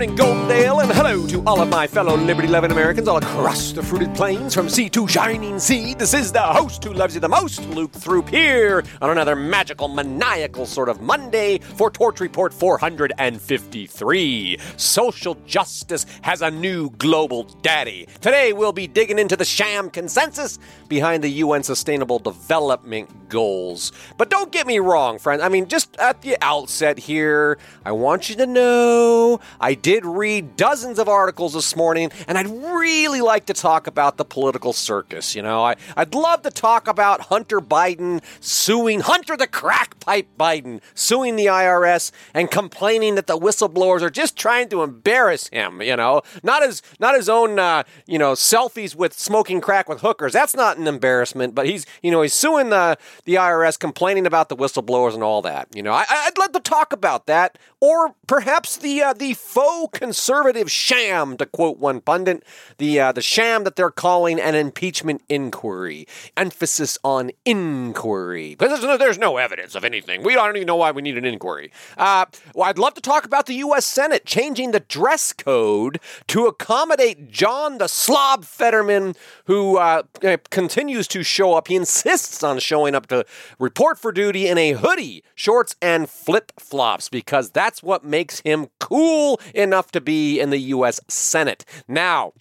morning, 0.00 0.16
Goldendale, 0.16 0.82
and 0.82 0.90
hello 0.92 1.26
to 1.26 1.44
all 1.44 1.60
of 1.60 1.68
my 1.68 1.86
fellow 1.86 2.16
liberty 2.16 2.48
loving 2.48 2.70
Americans 2.70 3.06
all 3.06 3.18
across 3.18 3.72
the 3.72 3.82
fruited 3.82 4.14
plains 4.14 4.54
from 4.54 4.66
sea 4.66 4.88
to 4.88 5.06
shining 5.06 5.58
sea. 5.58 5.92
This 5.92 6.14
is 6.14 6.32
the 6.32 6.40
host 6.40 6.82
who 6.82 6.94
loves 6.94 7.14
you 7.14 7.20
the 7.20 7.28
most, 7.28 7.68
Luke 7.68 7.92
Throop, 7.92 8.30
here 8.30 8.82
on 9.02 9.10
another 9.10 9.36
magical, 9.36 9.88
maniacal 9.88 10.64
sort 10.64 10.88
of 10.88 11.02
Monday 11.02 11.58
for 11.58 11.90
Torch 11.90 12.18
Report 12.20 12.54
453. 12.54 14.58
Social 14.78 15.34
justice 15.44 16.06
has 16.22 16.40
a 16.40 16.50
new 16.50 16.88
global 16.92 17.42
daddy. 17.60 18.08
Today, 18.22 18.54
we'll 18.54 18.72
be 18.72 18.86
digging 18.86 19.18
into 19.18 19.36
the 19.36 19.44
sham 19.44 19.90
consensus 19.90 20.58
behind 20.88 21.22
the 21.22 21.28
UN 21.28 21.62
Sustainable 21.62 22.18
Development 22.18 23.28
Goals. 23.28 23.92
But 24.16 24.30
don't 24.30 24.50
get 24.50 24.66
me 24.66 24.78
wrong, 24.78 25.18
friends. 25.18 25.42
I 25.42 25.50
mean, 25.50 25.68
just 25.68 25.94
at 25.98 26.22
the 26.22 26.38
outset 26.40 26.98
here, 26.98 27.58
I 27.84 27.92
want 27.92 28.30
you 28.30 28.36
to 28.36 28.46
know 28.46 29.40
I 29.60 29.74
did 29.74 29.89
read 29.98 30.56
dozens 30.56 30.98
of 30.98 31.08
articles 31.08 31.54
this 31.54 31.74
morning, 31.74 32.10
and 32.28 32.38
I'd 32.38 32.48
really 32.48 33.20
like 33.20 33.46
to 33.46 33.54
talk 33.54 33.86
about 33.86 34.16
the 34.16 34.24
political 34.24 34.72
circus. 34.72 35.34
You 35.34 35.42
know, 35.42 35.64
I, 35.64 35.76
I'd 35.96 36.14
love 36.14 36.42
to 36.42 36.50
talk 36.50 36.86
about 36.86 37.22
Hunter 37.22 37.60
Biden 37.60 38.22
suing 38.40 39.00
Hunter 39.00 39.36
the 39.36 39.46
crack 39.46 39.98
pipe 40.00 40.28
Biden, 40.38 40.80
suing 40.94 41.36
the 41.36 41.46
IRS 41.46 42.12
and 42.34 42.50
complaining 42.50 43.14
that 43.16 43.26
the 43.26 43.38
whistleblowers 43.38 44.02
are 44.02 44.10
just 44.10 44.36
trying 44.36 44.68
to 44.68 44.82
embarrass 44.82 45.48
him. 45.48 45.82
You 45.82 45.96
know, 45.96 46.22
not 46.42 46.62
his 46.62 46.82
not 46.98 47.14
his 47.14 47.28
own 47.28 47.58
uh, 47.58 47.82
you 48.06 48.18
know 48.18 48.32
selfies 48.32 48.94
with 48.94 49.12
smoking 49.14 49.60
crack 49.60 49.88
with 49.88 50.00
hookers. 50.00 50.32
That's 50.32 50.54
not 50.54 50.78
an 50.78 50.86
embarrassment, 50.86 51.54
but 51.54 51.66
he's 51.66 51.86
you 52.02 52.10
know 52.10 52.22
he's 52.22 52.34
suing 52.34 52.70
the 52.70 52.96
the 53.24 53.34
IRS, 53.34 53.78
complaining 53.78 54.26
about 54.26 54.48
the 54.48 54.56
whistleblowers 54.56 55.14
and 55.14 55.22
all 55.22 55.42
that. 55.42 55.68
You 55.74 55.82
know, 55.82 55.92
I, 55.92 56.04
I'd 56.08 56.38
love 56.38 56.52
to 56.52 56.60
talk 56.60 56.92
about 56.92 57.26
that, 57.26 57.58
or 57.80 58.14
perhaps 58.26 58.76
the 58.76 59.02
uh, 59.02 59.12
the 59.12 59.34
faux 59.34 59.79
conservative 59.88 60.70
sham, 60.70 61.36
to 61.36 61.46
quote 61.46 61.78
one 61.78 62.00
pundit, 62.00 62.44
the 62.78 63.00
uh, 63.00 63.12
the 63.12 63.22
sham 63.22 63.64
that 63.64 63.76
they're 63.76 63.90
calling 63.90 64.40
an 64.40 64.54
impeachment 64.54 65.22
inquiry. 65.28 66.06
Emphasis 66.36 66.98
on 67.04 67.30
inquiry 67.44 68.54
because 68.54 68.70
there's 68.70 68.84
no, 68.84 68.96
there's 68.96 69.18
no 69.18 69.36
evidence 69.36 69.74
of 69.74 69.84
anything. 69.84 70.22
We 70.22 70.34
don't 70.34 70.56
even 70.56 70.66
know 70.66 70.76
why 70.76 70.90
we 70.90 71.02
need 71.02 71.18
an 71.18 71.24
inquiry. 71.24 71.72
Uh, 71.96 72.26
well, 72.54 72.68
I'd 72.68 72.78
love 72.78 72.94
to 72.94 73.00
talk 73.00 73.24
about 73.24 73.46
the 73.46 73.54
U.S. 73.54 73.86
Senate 73.86 74.24
changing 74.24 74.70
the 74.70 74.80
dress 74.80 75.32
code 75.32 76.00
to 76.28 76.46
accommodate 76.46 77.30
John 77.30 77.78
the 77.78 77.88
Slob 77.88 78.44
Fetterman, 78.44 79.14
who 79.44 79.78
uh, 79.78 80.02
continues 80.50 81.08
to 81.08 81.22
show 81.22 81.54
up. 81.54 81.68
He 81.68 81.76
insists 81.76 82.42
on 82.42 82.58
showing 82.58 82.94
up 82.94 83.06
to 83.08 83.24
report 83.58 83.98
for 83.98 84.12
duty 84.12 84.46
in 84.46 84.58
a 84.58 84.72
hoodie, 84.72 85.22
shorts, 85.34 85.76
and 85.80 86.08
flip 86.08 86.52
flops 86.58 87.08
because 87.08 87.50
that's 87.50 87.82
what 87.82 88.04
makes 88.04 88.40
him 88.40 88.68
cool 88.78 89.40
enough 89.70 89.92
to 89.92 90.00
be 90.00 90.40
in 90.40 90.50
the 90.50 90.58
U.S. 90.58 91.00
Senate. 91.08 91.64
Now, 91.86 92.32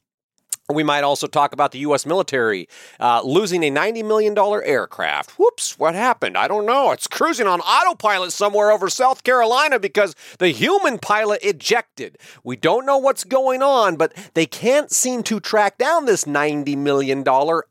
we 0.74 0.84
might 0.84 1.04
also 1.04 1.28
talk 1.28 1.54
about 1.54 1.72
the 1.72 1.80
U.S. 1.80 2.06
military 2.06 2.68
uh, 3.00 3.22
losing 3.24 3.64
a 3.64 3.72
$90 3.72 4.06
million 4.06 4.38
aircraft. 4.38 5.32
Whoops, 5.32 5.78
what 5.80 5.96
happened? 5.96 6.38
I 6.38 6.48
don't 6.48 6.66
know. 6.66 6.92
It's 6.92 7.08
cruising 7.08 7.48
on 7.48 7.60
autopilot 7.62 8.32
somewhere 8.32 8.72
over 8.72 8.90
South 8.90 9.24
Carolina 9.24 9.80
because 9.80 10.16
the 10.38 10.50
human 10.50 11.00
pilot 11.00 11.42
ejected. 11.44 12.18
We 12.44 12.56
don't 12.56 12.86
know 12.86 12.98
what's 12.98 13.24
going 13.24 13.64
on, 13.64 13.96
but 13.96 14.14
they 14.34 14.46
can't 14.46 14.92
seem 14.92 15.24
to 15.24 15.40
track 15.40 15.78
down 15.78 16.06
this 16.06 16.26
$90 16.26 16.78
million 16.78 17.24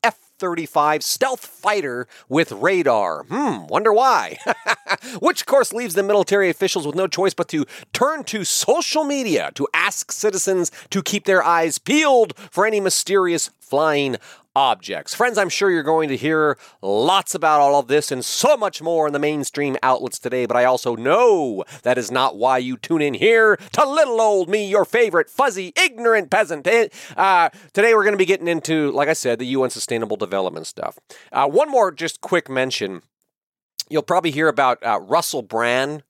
F 0.02 0.27
35 0.38 1.02
stealth 1.02 1.44
fighter 1.44 2.06
with 2.28 2.52
radar. 2.52 3.24
Hmm, 3.24 3.66
wonder 3.66 3.92
why. 3.92 4.38
Which, 5.20 5.42
of 5.42 5.46
course, 5.46 5.72
leaves 5.72 5.94
the 5.94 6.02
military 6.02 6.48
officials 6.48 6.86
with 6.86 6.94
no 6.96 7.06
choice 7.06 7.34
but 7.34 7.48
to 7.48 7.66
turn 7.92 8.24
to 8.24 8.44
social 8.44 9.04
media 9.04 9.50
to 9.54 9.68
ask 9.74 10.12
citizens 10.12 10.70
to 10.90 11.02
keep 11.02 11.24
their 11.24 11.42
eyes 11.42 11.78
peeled 11.78 12.36
for 12.50 12.66
any 12.66 12.80
mysterious 12.80 13.50
flying 13.60 14.16
objects. 14.58 15.14
Friends, 15.14 15.38
I'm 15.38 15.48
sure 15.48 15.70
you're 15.70 15.84
going 15.84 16.08
to 16.08 16.16
hear 16.16 16.58
lots 16.82 17.32
about 17.32 17.60
all 17.60 17.78
of 17.78 17.86
this 17.86 18.10
and 18.10 18.24
so 18.24 18.56
much 18.56 18.82
more 18.82 19.06
in 19.06 19.12
the 19.12 19.20
mainstream 19.20 19.76
outlets 19.84 20.18
today, 20.18 20.46
but 20.46 20.56
I 20.56 20.64
also 20.64 20.96
know 20.96 21.62
that 21.84 21.96
is 21.96 22.10
not 22.10 22.36
why 22.36 22.58
you 22.58 22.76
tune 22.76 23.00
in 23.00 23.14
here 23.14 23.56
to 23.74 23.88
little 23.88 24.20
old 24.20 24.48
me, 24.48 24.68
your 24.68 24.84
favorite 24.84 25.30
fuzzy, 25.30 25.72
ignorant 25.76 26.28
peasant. 26.32 26.66
Eh, 26.66 26.88
uh, 27.16 27.50
today 27.72 27.94
we're 27.94 28.02
going 28.02 28.14
to 28.14 28.18
be 28.18 28.24
getting 28.24 28.48
into, 28.48 28.90
like 28.90 29.08
I 29.08 29.12
said, 29.12 29.38
the 29.38 29.46
UN 29.46 29.70
Sustainable 29.70 30.16
Development 30.16 30.66
stuff. 30.66 30.98
Uh, 31.30 31.46
one 31.46 31.70
more 31.70 31.92
just 31.92 32.20
quick 32.20 32.50
mention. 32.50 33.02
You'll 33.88 34.02
probably 34.02 34.32
hear 34.32 34.48
about 34.48 34.84
uh, 34.84 34.98
Russell 35.00 35.42
Brand 35.42 36.02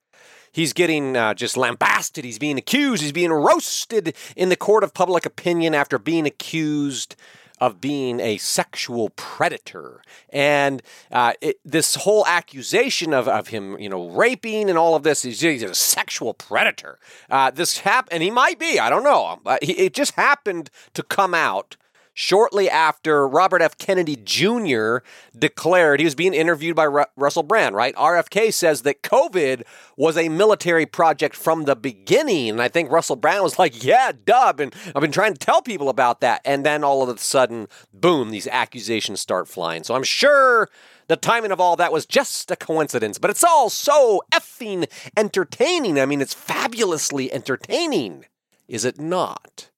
he's 0.53 0.73
getting 0.73 1.17
uh, 1.17 1.35
just 1.35 1.57
lambasted. 1.57 2.25
He's 2.25 2.39
being 2.39 2.59
accused. 2.59 3.03
He's 3.03 3.13
being 3.13 3.31
roasted 3.31 4.17
in 4.35 4.49
the 4.49 4.57
court 4.57 4.83
of 4.83 4.95
public 4.95 5.27
opinion 5.27 5.75
after 5.75 5.99
being 5.99 6.27
accused 6.27 7.15
of 7.61 7.81
being 7.81 8.21
a 8.21 8.37
sexual 8.39 9.11
predator. 9.11 10.03
And 10.31 10.83
uh, 11.11 11.33
it, 11.41 11.59
this 11.65 11.95
whole 11.95 12.27
accusation 12.27 13.13
of, 13.13 13.29
of 13.29 13.49
him, 13.49 13.79
you 13.79 13.89
know, 13.89 14.09
raping 14.09 14.69
and 14.69 14.79
all 14.79 14.95
of 14.95 15.03
this, 15.03 15.23
he's, 15.23 15.41
he's 15.41 15.63
a 15.63 15.75
sexual 15.75 16.35
predator. 16.35 16.99
Uh, 17.31 17.51
this 17.51 17.79
happened, 17.79 18.15
and 18.15 18.23
he 18.23 18.31
might 18.31 18.59
be, 18.59 18.79
I 18.79 18.91
don't 18.91 19.05
know. 19.05 19.41
But 19.43 19.65
he, 19.65 19.73
it 19.73 19.95
just 19.95 20.15
happened 20.15 20.71
to 20.95 21.03
come 21.03 21.35
out 21.35 21.77
shortly 22.19 22.69
after 22.69 23.29
Robert 23.29 23.63
F. 23.63 23.79
Kennedy 23.79 24.17
Jr. 24.17 24.99
declared 25.39 26.01
he 26.01 26.05
was 26.05 26.17
being 26.17 26.35
interviewed 26.35 26.75
by 26.75 26.83
Ru- 26.83 27.05
Russell 27.15 27.45
Brand, 27.45 27.77
right? 27.77 27.95
RFK 27.95 28.53
says 28.53 28.83
that 28.83 29.05
COVID 29.05 29.63
was 29.97 30.19
a 30.19 30.29
military 30.29 30.85
project 30.85 31.37
from 31.37 31.63
the 31.63 31.77
beginning. 31.77 32.51
And 32.51 32.61
I 32.61 32.67
think 32.67 32.91
Russell 32.91 33.15
Brand 33.15 33.45
was 33.45 33.57
like, 33.57 33.85
yeah, 33.85 34.11
dub. 34.25 34.59
And 34.59 34.75
I've 34.97 35.01
been 35.01 35.13
trying 35.13 35.35
to 35.35 35.39
tell 35.39 35.63
people 35.63 35.89
about 35.89 36.21
that. 36.21 36.41
And 36.45 36.67
then 36.67 36.83
all 36.83 37.05
of 37.05 37.09
a 37.09 37.19
sudden, 37.19 37.69
boom, 37.95 38.33
these 38.33 38.49
accusations 38.49 39.21
start 39.21 39.47
flying. 39.47 39.85
So 39.85 39.95
I'm 39.95 40.03
sure 40.03 40.69
the 41.07 41.15
timing 41.15 41.53
of 41.53 41.61
all 41.61 41.77
that 41.77 41.93
was 41.93 42.05
just 42.05 42.51
a 42.51 42.57
coincidence, 42.57 43.19
but 43.19 43.31
it's 43.31 43.45
all 43.45 43.71
so 43.71 44.25
effing 44.35 44.91
entertaining. 45.17 46.01
I 46.01 46.07
mean, 46.07 46.21
it's 46.21 46.35
fabulously 46.35 47.33
entertaining, 47.33 48.25
is 48.67 48.85
it 48.85 48.99
not? 48.99 49.71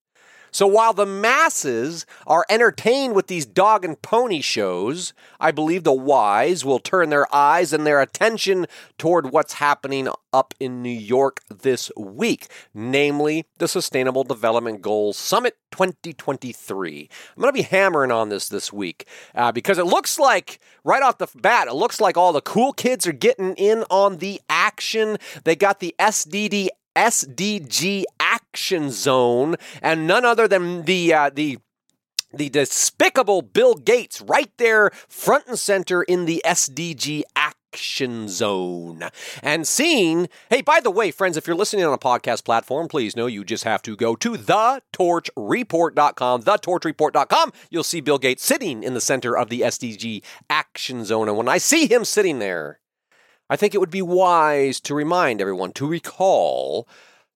So 0.51 0.67
while 0.67 0.93
the 0.93 1.07
masses 1.07 2.07
are 2.27 2.45
entertained 2.49 3.15
with 3.15 3.29
these 3.29 3.47
dog 3.47 3.85
and 3.85 4.01
pony 4.01 4.41
shows, 4.41 5.13
I 5.39 5.51
believe 5.51 5.85
the 5.85 5.93
wise 5.93 6.65
will 6.65 6.79
turn 6.79 7.11
their 7.11 7.33
eyes 7.35 7.73
and 7.73 7.87
their 7.87 8.01
attention 8.01 8.67
toward 8.99 9.31
what's 9.31 9.55
happening 9.55 10.09
up 10.33 10.55
in 10.61 10.83
New 10.83 10.89
York 10.89 11.41
this 11.49 11.91
week, 11.97 12.49
namely 12.75 13.47
the 13.59 13.69
Sustainable 13.69 14.25
Development 14.25 14.81
Goals 14.83 15.17
Summit 15.17 15.57
2023. 15.73 17.09
I'm 17.37 17.41
going 17.41 17.53
to 17.53 17.53
be 17.53 17.63
hammering 17.63 18.11
on 18.11 18.29
this 18.29 18.49
this 18.49 18.73
week 18.73 19.07
uh, 19.35 19.53
because 19.53 19.79
it 19.79 19.87
looks 19.87 20.19
like, 20.19 20.61
right 20.85 21.03
off 21.03 21.19
the 21.19 21.29
bat, 21.37 21.69
it 21.69 21.75
looks 21.75 22.01
like 22.01 22.17
all 22.17 22.33
the 22.33 22.41
cool 22.41 22.73
kids 22.73 23.07
are 23.07 23.13
getting 23.13 23.55
in 23.55 23.85
on 23.91 24.19
the 24.19 24.41
action. 24.49 25.17
They 25.45 25.57
got 25.57 25.81
the 25.81 25.95
SDD 25.99 26.69
SDG 26.97 28.03
Action 28.31 28.91
Zone, 28.91 29.57
and 29.83 30.07
none 30.07 30.25
other 30.25 30.49
than 30.49 30.85
the 30.85 31.13
uh, 31.13 31.31
the 31.31 31.59
the 32.33 32.49
despicable 32.49 33.43
Bill 33.43 33.75
Gates 33.75 34.21
right 34.21 34.53
there 34.57 34.91
front 35.09 35.49
and 35.49 35.59
center 35.59 36.03
in 36.03 36.27
the 36.27 36.41
SDG 36.45 37.23
Action 37.35 38.29
Zone. 38.29 39.03
And 39.43 39.67
seeing, 39.67 40.29
hey, 40.49 40.63
by 40.63 40.79
the 40.81 40.93
way, 40.93 41.11
friends, 41.11 41.37
if 41.37 41.47
you're 41.47 41.57
listening 41.57 41.85
on 41.85 41.93
a 41.93 41.99
podcast 41.99 42.45
platform, 42.45 42.89
please 42.89 43.17
know 43.17 43.27
you 43.27 43.45
just 43.45 43.65
have 43.65 43.83
to 43.83 43.97
go 43.97 44.17
to 44.17 44.35
thetorchreport.com, 44.35 46.43
thetorchreport.com. 46.43 47.53
You'll 47.69 47.85
see 47.85 48.01
Bill 48.01 48.19
Gates 48.19 48.45
sitting 48.45 48.83
in 48.83 48.95
the 48.95 49.01
center 49.01 49.37
of 49.37 49.49
the 49.49 49.63
SDG 49.63 50.23
Action 50.49 51.05
Zone. 51.05 51.29
And 51.29 51.37
when 51.37 51.49
I 51.49 51.59
see 51.59 51.87
him 51.87 52.05
sitting 52.05 52.39
there, 52.39 52.79
I 53.49 53.57
think 53.57 53.75
it 53.75 53.79
would 53.79 53.91
be 53.91 54.03
wise 54.03 54.79
to 54.81 54.95
remind 54.95 55.41
everyone 55.41 55.73
to 55.73 55.87
recall 55.87 56.87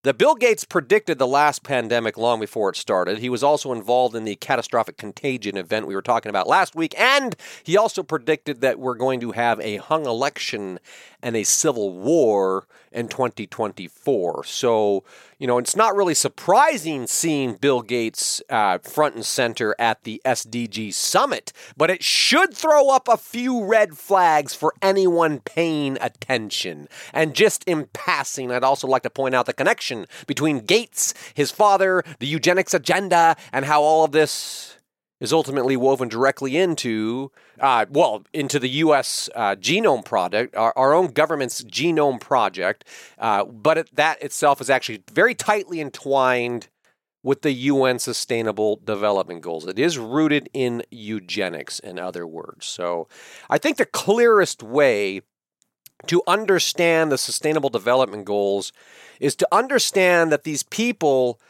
that 0.04 0.18
Bill 0.18 0.34
Gates 0.34 0.64
predicted 0.64 1.18
the 1.18 1.26
last 1.26 1.62
pandemic 1.62 2.18
long 2.18 2.38
before 2.38 2.68
it 2.68 2.76
started. 2.76 3.18
He 3.18 3.30
was 3.30 3.42
also 3.42 3.72
involved 3.72 4.14
in 4.14 4.24
the 4.24 4.36
catastrophic 4.36 4.98
contagion 4.98 5.56
event 5.56 5.86
we 5.86 5.94
were 5.94 6.02
talking 6.02 6.28
about 6.28 6.46
last 6.46 6.76
week, 6.76 6.94
and 7.00 7.34
he 7.62 7.76
also 7.76 8.02
predicted 8.02 8.60
that 8.60 8.78
we're 8.78 8.96
going 8.96 9.18
to 9.20 9.32
have 9.32 9.58
a 9.60 9.78
hung 9.78 10.04
election 10.04 10.78
and 11.22 11.34
a 11.34 11.42
civil 11.42 11.90
war 11.90 12.66
in 12.94 13.08
2024. 13.08 14.44
So, 14.44 15.04
you 15.38 15.46
know, 15.46 15.58
it's 15.58 15.76
not 15.76 15.96
really 15.96 16.14
surprising 16.14 17.06
seeing 17.06 17.54
Bill 17.54 17.82
Gates 17.82 18.40
uh, 18.48 18.78
front 18.78 19.16
and 19.16 19.26
center 19.26 19.74
at 19.78 20.04
the 20.04 20.22
SDG 20.24 20.94
summit, 20.94 21.52
but 21.76 21.90
it 21.90 22.02
should 22.02 22.54
throw 22.54 22.90
up 22.90 23.08
a 23.08 23.16
few 23.16 23.64
red 23.64 23.98
flags 23.98 24.54
for 24.54 24.72
anyone 24.80 25.40
paying 25.40 25.98
attention. 26.00 26.88
And 27.12 27.34
just 27.34 27.64
in 27.64 27.88
passing, 27.92 28.50
I'd 28.50 28.64
also 28.64 28.86
like 28.86 29.02
to 29.02 29.10
point 29.10 29.34
out 29.34 29.46
the 29.46 29.52
connection 29.52 30.06
between 30.26 30.60
Gates, 30.60 31.12
his 31.34 31.50
father, 31.50 32.04
the 32.20 32.26
eugenics 32.26 32.72
agenda, 32.72 33.36
and 33.52 33.64
how 33.64 33.82
all 33.82 34.04
of 34.04 34.12
this 34.12 34.78
is 35.24 35.32
ultimately 35.32 35.76
woven 35.76 36.08
directly 36.08 36.56
into, 36.56 37.32
uh, 37.58 37.86
well, 37.90 38.22
into 38.32 38.58
the 38.58 38.68
U.S. 38.68 39.28
Uh, 39.34 39.56
genome 39.56 40.04
project, 40.04 40.54
our, 40.54 40.72
our, 40.76 40.92
own 40.92 41.08
government's 41.08 41.64
genome 41.64 42.20
project. 42.20 42.84
Uh, 43.18 43.44
but 43.44 43.78
it, 43.78 43.96
that 43.96 44.22
itself 44.22 44.60
is 44.60 44.70
actually 44.70 45.02
very 45.10 45.34
tightly 45.34 45.80
entwined 45.80 46.68
with 47.24 47.40
the 47.40 47.52
UN 47.52 47.98
Sustainable 47.98 48.76
Development 48.84 49.40
Goals. 49.40 49.66
It 49.66 49.78
is 49.78 49.98
rooted 49.98 50.50
in 50.52 50.82
eugenics, 50.90 51.78
in 51.78 51.98
other 51.98 52.26
words. 52.26 52.66
So 52.66 53.08
I 53.48 53.56
think 53.56 53.78
the 53.78 53.86
clearest 53.86 54.62
way 54.62 55.22
to 56.06 56.22
understand 56.26 57.10
the 57.10 57.18
Sustainable 57.18 57.70
Development 57.70 58.26
Goals 58.26 58.72
is 59.20 59.34
to 59.36 59.48
understand 59.50 60.30
that 60.30 60.44
these 60.44 60.62
people 60.64 61.40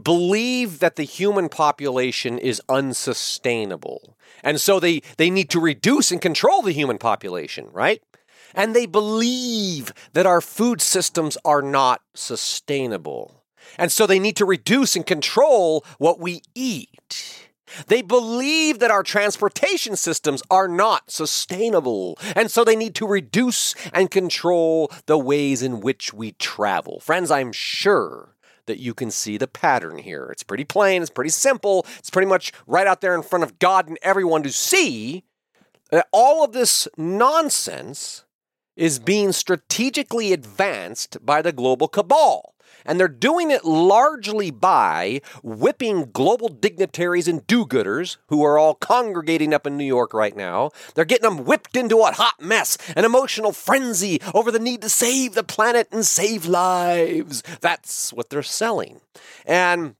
believe 0.00 0.78
that 0.78 0.96
the 0.96 1.04
human 1.04 1.48
population 1.48 2.38
is 2.38 2.62
unsustainable. 2.68 4.16
And 4.42 4.60
so 4.60 4.80
they, 4.80 5.02
they 5.16 5.30
need 5.30 5.50
to 5.50 5.60
reduce 5.60 6.10
and 6.10 6.20
control 6.20 6.62
the 6.62 6.72
human 6.72 6.98
population, 6.98 7.68
right? 7.72 8.02
And 8.54 8.74
they 8.74 8.86
believe 8.86 9.92
that 10.12 10.26
our 10.26 10.40
food 10.40 10.80
systems 10.80 11.36
are 11.44 11.62
not 11.62 12.02
sustainable. 12.14 13.44
And 13.78 13.92
so 13.92 14.06
they 14.06 14.18
need 14.18 14.36
to 14.36 14.44
reduce 14.44 14.96
and 14.96 15.06
control 15.06 15.84
what 15.98 16.18
we 16.18 16.42
eat. 16.54 17.48
They 17.86 18.02
believe 18.02 18.80
that 18.80 18.90
our 18.90 19.04
transportation 19.04 19.94
systems 19.94 20.42
are 20.50 20.66
not 20.66 21.10
sustainable, 21.10 22.18
and 22.34 22.50
so 22.50 22.64
they 22.64 22.74
need 22.74 22.96
to 22.96 23.06
reduce 23.06 23.76
and 23.92 24.10
control 24.10 24.90
the 25.06 25.16
ways 25.16 25.62
in 25.62 25.78
which 25.78 26.12
we 26.12 26.32
travel. 26.32 26.98
Friends, 26.98 27.30
I'm 27.30 27.52
sure 27.52 28.34
that 28.66 28.78
you 28.78 28.94
can 28.94 29.10
see 29.10 29.36
the 29.36 29.46
pattern 29.46 29.98
here. 29.98 30.28
It's 30.30 30.42
pretty 30.42 30.64
plain, 30.64 31.02
it's 31.02 31.10
pretty 31.10 31.30
simple, 31.30 31.86
it's 31.98 32.10
pretty 32.10 32.28
much 32.28 32.52
right 32.66 32.86
out 32.86 33.00
there 33.00 33.14
in 33.14 33.22
front 33.22 33.44
of 33.44 33.58
God 33.58 33.88
and 33.88 33.98
everyone 34.02 34.42
to 34.42 34.52
see 34.52 35.24
that 35.90 36.08
all 36.12 36.44
of 36.44 36.52
this 36.52 36.88
nonsense 36.96 38.24
is 38.76 38.98
being 38.98 39.32
strategically 39.32 40.32
advanced 40.32 41.18
by 41.24 41.42
the 41.42 41.52
global 41.52 41.88
cabal. 41.88 42.54
And 42.84 42.98
they're 42.98 43.08
doing 43.08 43.50
it 43.50 43.64
largely 43.64 44.50
by 44.50 45.20
whipping 45.42 46.10
global 46.12 46.48
dignitaries 46.48 47.28
and 47.28 47.46
do 47.46 47.64
gooders 47.64 48.16
who 48.28 48.42
are 48.44 48.58
all 48.58 48.74
congregating 48.74 49.52
up 49.52 49.66
in 49.66 49.76
New 49.76 49.84
York 49.84 50.14
right 50.14 50.36
now. 50.36 50.70
They're 50.94 51.04
getting 51.04 51.28
them 51.28 51.44
whipped 51.44 51.76
into 51.76 51.98
a 51.98 52.12
hot 52.12 52.40
mess, 52.40 52.78
an 52.96 53.04
emotional 53.04 53.52
frenzy 53.52 54.20
over 54.34 54.50
the 54.50 54.58
need 54.58 54.82
to 54.82 54.88
save 54.88 55.34
the 55.34 55.44
planet 55.44 55.88
and 55.92 56.04
save 56.04 56.46
lives. 56.46 57.42
That's 57.60 58.12
what 58.12 58.30
they're 58.30 58.42
selling. 58.42 59.00
And 59.46 59.96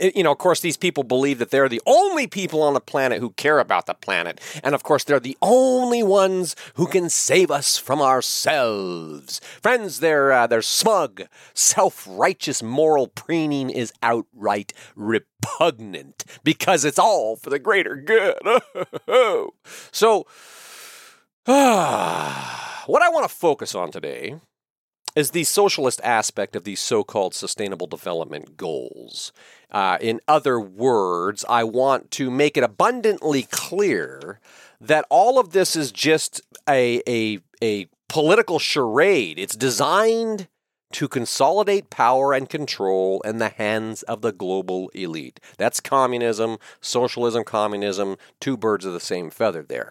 you 0.00 0.22
know, 0.22 0.32
of 0.32 0.38
course, 0.38 0.60
these 0.60 0.76
people 0.76 1.04
believe 1.04 1.38
that 1.38 1.50
they're 1.50 1.68
the 1.68 1.82
only 1.86 2.26
people 2.26 2.62
on 2.62 2.74
the 2.74 2.80
planet 2.80 3.20
who 3.20 3.30
care 3.30 3.58
about 3.58 3.86
the 3.86 3.94
planet. 3.94 4.40
And 4.62 4.74
of 4.74 4.82
course, 4.82 5.04
they're 5.04 5.20
the 5.20 5.38
only 5.40 6.02
ones 6.02 6.56
who 6.74 6.86
can 6.86 7.08
save 7.08 7.50
us 7.50 7.76
from 7.76 8.00
ourselves. 8.00 9.40
Friends, 9.62 10.00
their, 10.00 10.32
uh, 10.32 10.46
their 10.46 10.62
smug, 10.62 11.22
self 11.54 12.06
righteous 12.08 12.62
moral 12.62 13.06
preening 13.06 13.70
is 13.70 13.92
outright 14.02 14.72
repugnant 14.96 16.24
because 16.42 16.84
it's 16.84 16.98
all 16.98 17.36
for 17.36 17.50
the 17.50 17.58
greater 17.58 17.96
good. 17.96 18.38
so, 19.92 20.26
what 21.44 23.02
I 23.02 23.08
want 23.10 23.28
to 23.28 23.34
focus 23.34 23.74
on 23.74 23.90
today 23.90 24.36
is 25.14 25.30
the 25.30 25.44
socialist 25.44 26.00
aspect 26.02 26.56
of 26.56 26.64
these 26.64 26.80
so 26.80 27.04
called 27.04 27.34
sustainable 27.34 27.86
development 27.86 28.56
goals. 28.56 29.32
Uh, 29.70 29.98
in 30.00 30.20
other 30.26 30.58
words, 30.58 31.44
I 31.48 31.64
want 31.64 32.10
to 32.12 32.30
make 32.30 32.56
it 32.56 32.64
abundantly 32.64 33.44
clear 33.44 34.40
that 34.80 35.06
all 35.10 35.38
of 35.38 35.50
this 35.50 35.76
is 35.76 35.92
just 35.92 36.40
a, 36.68 37.02
a, 37.08 37.38
a 37.62 37.86
political 38.08 38.58
charade. 38.58 39.38
It's 39.38 39.56
designed 39.56 40.48
to 40.92 41.08
consolidate 41.08 41.90
power 41.90 42.32
and 42.32 42.48
control 42.48 43.20
in 43.22 43.38
the 43.38 43.48
hands 43.48 44.04
of 44.04 44.20
the 44.20 44.30
global 44.30 44.90
elite. 44.90 45.40
That's 45.58 45.80
communism, 45.80 46.58
socialism, 46.80 47.42
communism, 47.42 48.16
two 48.40 48.56
birds 48.56 48.84
of 48.84 48.92
the 48.92 49.00
same 49.00 49.30
feather 49.30 49.64
there. 49.64 49.90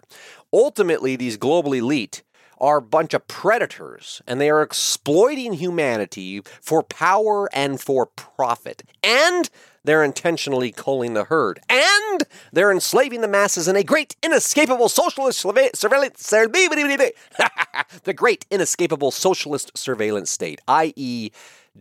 Ultimately, 0.50 1.14
these 1.14 1.36
global 1.36 1.74
elite 1.74 2.22
are 2.64 2.78
a 2.78 2.82
bunch 2.82 3.12
of 3.12 3.28
predators 3.28 4.22
and 4.26 4.40
they 4.40 4.48
are 4.48 4.62
exploiting 4.62 5.52
humanity 5.52 6.40
for 6.62 6.82
power 6.82 7.48
and 7.52 7.78
for 7.78 8.06
profit. 8.06 8.82
And 9.02 9.50
they're 9.84 10.02
intentionally 10.02 10.72
culling 10.72 11.14
the 11.14 11.24
herd. 11.24 11.60
And 11.68 12.24
they're 12.52 12.72
enslaving 12.72 13.20
the 13.20 13.28
masses 13.28 13.68
in 13.68 13.76
a 13.76 13.82
great, 13.82 14.16
inescapable 14.22 14.88
socialist 14.88 15.40
surveillance. 15.40 16.30
the 18.04 18.14
great, 18.14 18.46
inescapable 18.50 19.10
socialist 19.10 19.76
surveillance 19.76 20.30
state, 20.30 20.60
i.e., 20.66 21.30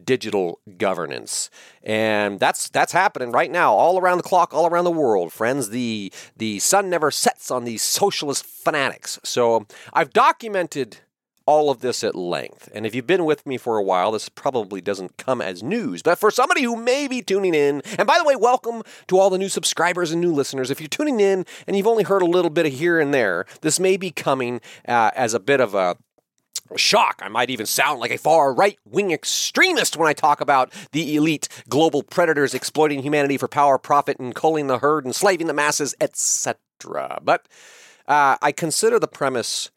digital 0.03 0.59
governance. 0.77 1.49
And 1.83 2.39
that's 2.39 2.69
that's 2.69 2.91
happening 2.91 3.31
right 3.31 3.51
now 3.51 3.73
all 3.73 3.99
around 3.99 4.17
the 4.17 4.23
clock 4.23 4.53
all 4.53 4.65
around 4.65 4.85
the 4.85 4.91
world 4.91 5.31
friends 5.31 5.69
the 5.69 6.11
the 6.35 6.57
sun 6.59 6.89
never 6.89 7.11
sets 7.11 7.51
on 7.51 7.63
these 7.63 7.83
socialist 7.83 8.43
fanatics. 8.45 9.19
So 9.23 9.67
I've 9.93 10.11
documented 10.11 10.97
all 11.45 11.69
of 11.69 11.81
this 11.81 12.03
at 12.03 12.15
length. 12.15 12.69
And 12.73 12.85
if 12.85 12.95
you've 12.95 13.07
been 13.07 13.25
with 13.25 13.45
me 13.45 13.57
for 13.57 13.77
a 13.77 13.83
while, 13.83 14.11
this 14.11 14.29
probably 14.29 14.81
doesn't 14.81 15.17
come 15.17 15.41
as 15.41 15.61
news. 15.61 16.01
But 16.01 16.19
for 16.19 16.31
somebody 16.31 16.63
who 16.63 16.75
may 16.75 17.07
be 17.07 17.21
tuning 17.21 17.53
in, 17.53 17.81
and 17.97 18.07
by 18.07 18.17
the 18.17 18.23
way, 18.23 18.35
welcome 18.35 18.83
to 19.07 19.19
all 19.19 19.29
the 19.29 19.37
new 19.37 19.49
subscribers 19.49 20.11
and 20.11 20.21
new 20.21 20.33
listeners. 20.33 20.71
If 20.71 20.79
you're 20.79 20.87
tuning 20.87 21.19
in 21.19 21.45
and 21.67 21.75
you've 21.75 21.87
only 21.87 22.03
heard 22.03 22.21
a 22.21 22.25
little 22.27 22.51
bit 22.51 22.65
of 22.65 22.73
here 22.73 22.99
and 22.99 23.13
there, 23.13 23.45
this 23.61 23.79
may 23.79 23.97
be 23.97 24.11
coming 24.11 24.61
uh, 24.87 25.11
as 25.15 25.33
a 25.33 25.39
bit 25.39 25.59
of 25.59 25.75
a 25.75 25.97
shock. 26.77 27.21
I 27.21 27.27
might 27.27 27.49
even 27.49 27.65
sound 27.65 27.99
like 27.99 28.11
a 28.11 28.17
far 28.17 28.53
right 28.53 28.79
wing 28.85 29.11
extremist 29.11 29.97
when 29.97 30.07
I 30.07 30.13
talk 30.13 30.41
about 30.41 30.71
the 30.91 31.15
elite 31.15 31.47
global 31.69 32.03
predators 32.03 32.53
exploiting 32.53 33.03
humanity 33.03 33.37
for 33.37 33.47
power, 33.47 33.77
profit, 33.77 34.17
and 34.19 34.33
culling 34.33 34.67
the 34.67 34.79
herd, 34.79 35.05
enslaving 35.05 35.47
the 35.47 35.53
masses, 35.53 35.93
etc. 35.99 37.19
But 37.21 37.47
uh, 38.07 38.37
I 38.41 38.51
consider 38.51 38.99
the 38.99 39.07
premise 39.07 39.71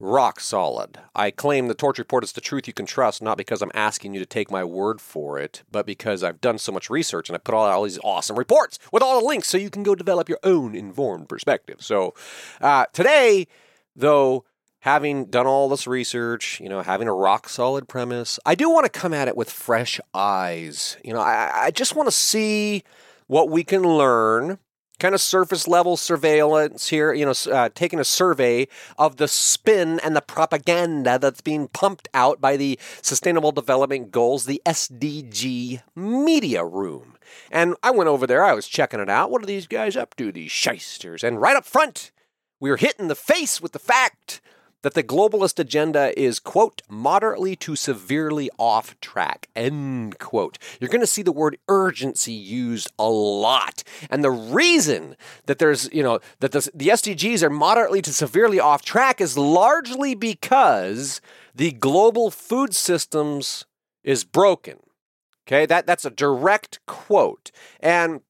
rock 0.00 0.38
solid. 0.40 0.98
I 1.14 1.30
claim 1.30 1.66
the 1.66 1.74
Torch 1.74 1.98
Report 1.98 2.22
is 2.22 2.32
the 2.32 2.40
truth 2.40 2.66
you 2.66 2.72
can 2.72 2.86
trust, 2.86 3.20
not 3.20 3.36
because 3.36 3.62
I'm 3.62 3.72
asking 3.74 4.14
you 4.14 4.20
to 4.20 4.26
take 4.26 4.50
my 4.50 4.62
word 4.62 5.00
for 5.00 5.38
it, 5.38 5.62
but 5.70 5.86
because 5.86 6.22
I've 6.22 6.40
done 6.40 6.58
so 6.58 6.72
much 6.72 6.88
research 6.88 7.28
and 7.28 7.36
I 7.36 7.38
put 7.38 7.54
all, 7.54 7.66
all 7.66 7.82
these 7.82 7.98
awesome 8.04 8.38
reports 8.38 8.78
with 8.92 9.02
all 9.02 9.20
the 9.20 9.26
links 9.26 9.48
so 9.48 9.58
you 9.58 9.70
can 9.70 9.82
go 9.82 9.94
develop 9.94 10.28
your 10.28 10.38
own 10.44 10.74
informed 10.74 11.28
perspective. 11.28 11.78
So 11.80 12.14
uh, 12.60 12.86
today, 12.92 13.48
though, 13.96 14.44
having 14.80 15.26
done 15.26 15.46
all 15.46 15.68
this 15.68 15.86
research, 15.86 16.60
you 16.60 16.68
know, 16.68 16.82
having 16.82 17.08
a 17.08 17.14
rock 17.14 17.48
solid 17.48 17.88
premise, 17.88 18.38
I 18.46 18.54
do 18.54 18.70
want 18.70 18.84
to 18.84 19.00
come 19.00 19.12
at 19.12 19.28
it 19.28 19.36
with 19.36 19.50
fresh 19.50 20.00
eyes. 20.14 20.96
You 21.04 21.12
know, 21.12 21.20
I, 21.20 21.50
I 21.54 21.70
just 21.72 21.96
want 21.96 22.06
to 22.06 22.12
see 22.12 22.84
what 23.26 23.50
we 23.50 23.64
can 23.64 23.82
learn. 23.82 24.58
Kind 24.98 25.14
of 25.14 25.20
surface 25.20 25.68
level 25.68 25.96
surveillance 25.96 26.88
here, 26.88 27.12
you 27.12 27.24
know, 27.24 27.34
uh, 27.52 27.68
taking 27.74 28.00
a 28.00 28.04
survey 28.04 28.66
of 28.98 29.16
the 29.16 29.28
spin 29.28 30.00
and 30.00 30.16
the 30.16 30.20
propaganda 30.20 31.18
that's 31.20 31.40
being 31.40 31.68
pumped 31.68 32.08
out 32.14 32.40
by 32.40 32.56
the 32.56 32.78
Sustainable 33.00 33.52
Development 33.52 34.10
Goals, 34.10 34.44
the 34.44 34.60
SDG 34.66 35.82
media 35.94 36.64
room. 36.64 37.16
And 37.50 37.76
I 37.82 37.92
went 37.92 38.08
over 38.08 38.26
there, 38.26 38.44
I 38.44 38.54
was 38.54 38.66
checking 38.66 39.00
it 39.00 39.08
out. 39.08 39.30
What 39.30 39.42
are 39.42 39.46
these 39.46 39.66
guys 39.68 39.96
up 39.96 40.16
to, 40.16 40.32
these 40.32 40.50
shysters? 40.50 41.22
And 41.22 41.40
right 41.40 41.56
up 41.56 41.64
front, 41.64 42.10
we 42.58 42.70
were 42.70 42.76
hit 42.76 42.96
in 42.98 43.08
the 43.08 43.14
face 43.14 43.60
with 43.60 43.72
the 43.72 43.78
fact 43.78 44.40
that 44.82 44.94
the 44.94 45.02
globalist 45.02 45.58
agenda 45.58 46.18
is, 46.18 46.38
quote, 46.38 46.82
moderately 46.88 47.56
to 47.56 47.74
severely 47.74 48.48
off 48.58 48.98
track, 49.00 49.48
end 49.56 50.18
quote. 50.18 50.58
You're 50.80 50.90
going 50.90 51.00
to 51.00 51.06
see 51.06 51.22
the 51.22 51.32
word 51.32 51.58
urgency 51.68 52.32
used 52.32 52.90
a 52.98 53.08
lot. 53.08 53.82
And 54.10 54.22
the 54.22 54.30
reason 54.30 55.16
that 55.46 55.58
there's, 55.58 55.92
you 55.92 56.02
know, 56.02 56.20
that 56.40 56.52
the, 56.52 56.70
the 56.74 56.88
SDGs 56.88 57.42
are 57.42 57.50
moderately 57.50 58.02
to 58.02 58.12
severely 58.12 58.60
off 58.60 58.82
track 58.82 59.20
is 59.20 59.36
largely 59.36 60.14
because 60.14 61.20
the 61.54 61.72
global 61.72 62.30
food 62.30 62.74
systems 62.74 63.66
is 64.04 64.24
broken. 64.24 64.78
Okay, 65.46 65.64
that, 65.66 65.86
that's 65.86 66.04
a 66.04 66.10
direct 66.10 66.78
quote. 66.86 67.50
And 67.80 68.20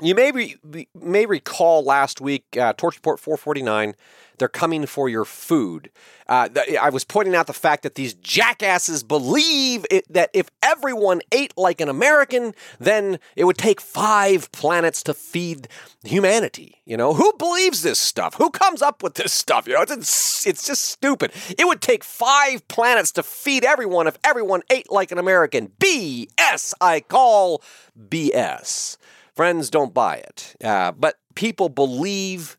you 0.00 0.14
may, 0.14 0.56
may 0.94 1.26
recall 1.26 1.82
last 1.84 2.20
week, 2.20 2.44
uh, 2.56 2.72
Torch 2.74 2.96
Report 2.96 3.20
449 3.20 3.94
they're 4.38 4.48
coming 4.48 4.86
for 4.86 5.08
your 5.08 5.24
food. 5.24 5.90
Uh, 6.28 6.48
I 6.80 6.90
was 6.90 7.04
pointing 7.04 7.34
out 7.34 7.46
the 7.46 7.52
fact 7.52 7.84
that 7.84 7.94
these 7.94 8.14
jackasses 8.14 9.02
believe 9.02 9.86
it, 9.90 10.12
that 10.12 10.30
if 10.32 10.50
everyone 10.62 11.20
ate 11.30 11.56
like 11.56 11.80
an 11.80 11.88
American, 11.88 12.54
then 12.80 13.18
it 13.36 13.44
would 13.44 13.56
take 13.56 13.80
five 13.80 14.50
planets 14.52 15.02
to 15.04 15.14
feed 15.14 15.68
humanity. 16.02 16.82
You 16.84 16.96
know, 16.96 17.14
who 17.14 17.32
believes 17.38 17.82
this 17.82 17.98
stuff? 17.98 18.34
Who 18.34 18.50
comes 18.50 18.82
up 18.82 19.02
with 19.02 19.14
this 19.14 19.32
stuff? 19.32 19.68
You 19.68 19.74
know, 19.74 19.82
it's, 19.82 20.46
it's 20.46 20.66
just 20.66 20.84
stupid. 20.84 21.32
It 21.56 21.66
would 21.66 21.80
take 21.80 22.02
five 22.02 22.66
planets 22.68 23.12
to 23.12 23.22
feed 23.22 23.64
everyone 23.64 24.06
if 24.06 24.18
everyone 24.24 24.62
ate 24.70 24.90
like 24.90 25.12
an 25.12 25.18
American. 25.18 25.68
BS, 25.78 26.74
I 26.80 27.00
call 27.00 27.62
BS. 27.98 28.96
Friends 29.36 29.68
don't 29.68 29.92
buy 29.92 30.16
it. 30.16 30.56
Uh, 30.64 30.92
but 30.92 31.16
people 31.34 31.68
believe 31.68 32.56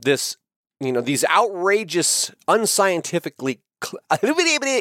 this, 0.00 0.38
you 0.80 0.90
know, 0.90 1.02
these 1.02 1.24
outrageous, 1.26 2.32
unscientifically, 2.48 3.60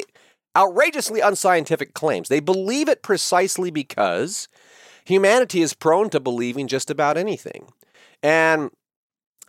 outrageously 0.57 1.19
unscientific 1.19 1.93
claims. 1.93 2.29
They 2.29 2.39
believe 2.39 2.87
it 2.87 3.03
precisely 3.03 3.69
because 3.69 4.47
humanity 5.03 5.61
is 5.61 5.73
prone 5.73 6.09
to 6.11 6.21
believing 6.21 6.67
just 6.67 6.89
about 6.89 7.17
anything. 7.17 7.67
And 8.23 8.71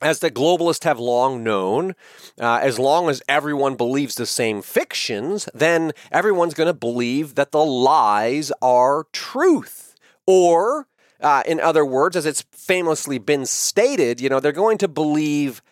as 0.00 0.20
the 0.20 0.30
globalists 0.30 0.84
have 0.84 0.98
long 0.98 1.42
known, 1.42 1.94
uh, 2.40 2.58
as 2.62 2.78
long 2.78 3.08
as 3.08 3.22
everyone 3.28 3.76
believes 3.76 4.14
the 4.14 4.26
same 4.26 4.62
fictions, 4.62 5.48
then 5.54 5.92
everyone's 6.12 6.54
going 6.54 6.68
to 6.68 6.74
believe 6.74 7.34
that 7.36 7.52
the 7.52 7.64
lies 7.64 8.52
are 8.62 9.06
truth. 9.12 9.94
Or, 10.26 10.86
uh, 11.20 11.42
in 11.46 11.60
other 11.60 11.84
words, 11.84 12.16
as 12.16 12.26
it's 12.26 12.42
famously 12.52 13.18
been 13.18 13.46
stated, 13.46 14.20
you 14.20 14.28
know, 14.28 14.40
they're 14.40 14.52
going 14.52 14.78
to 14.78 14.88
believe 14.88 15.62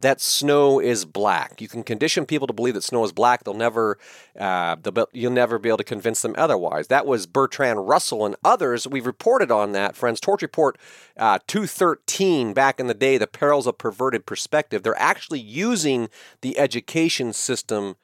that 0.00 0.20
snow 0.20 0.80
is 0.80 1.04
black. 1.04 1.60
You 1.60 1.68
can 1.68 1.82
condition 1.82 2.24
people 2.24 2.46
to 2.46 2.52
believe 2.52 2.74
that 2.74 2.82
snow 2.82 3.04
is 3.04 3.12
black. 3.12 3.44
They'll 3.44 3.54
never, 3.54 3.98
uh, 4.38 4.76
they'll, 4.82 5.06
you'll 5.12 5.32
never 5.32 5.58
be 5.58 5.68
able 5.68 5.78
to 5.78 5.84
convince 5.84 6.22
them 6.22 6.34
otherwise. 6.38 6.88
That 6.88 7.06
was 7.06 7.26
Bertrand 7.26 7.86
Russell 7.86 8.24
and 8.24 8.36
others. 8.42 8.88
We've 8.88 9.06
reported 9.06 9.50
on 9.50 9.72
that, 9.72 9.96
friends. 9.96 10.18
Torch 10.18 10.42
Report 10.42 10.78
uh, 11.18 11.38
213 11.46 12.54
back 12.54 12.80
in 12.80 12.86
the 12.86 12.94
day, 12.94 13.18
the 13.18 13.26
perils 13.26 13.66
of 13.66 13.76
perverted 13.76 14.24
perspective. 14.24 14.82
They're 14.82 14.98
actually 14.98 15.40
using 15.40 16.08
the 16.40 16.58
education 16.58 17.32
system 17.34 17.96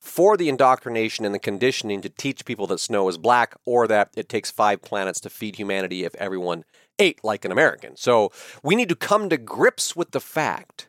for 0.00 0.36
the 0.36 0.48
indoctrination 0.48 1.24
and 1.24 1.34
the 1.34 1.38
conditioning 1.38 2.00
to 2.00 2.08
teach 2.08 2.44
people 2.44 2.66
that 2.66 2.80
snow 2.80 3.08
is 3.08 3.18
black 3.18 3.54
or 3.66 3.86
that 3.86 4.10
it 4.16 4.28
takes 4.28 4.50
five 4.50 4.80
planets 4.80 5.20
to 5.20 5.30
feed 5.30 5.56
humanity 5.56 6.04
if 6.04 6.14
everyone 6.14 6.64
ate 6.98 7.22
like 7.22 7.44
an 7.44 7.52
American. 7.52 7.96
So 7.96 8.32
we 8.62 8.74
need 8.74 8.88
to 8.88 8.96
come 8.96 9.28
to 9.28 9.36
grips 9.36 9.94
with 9.94 10.12
the 10.12 10.20
fact 10.20 10.88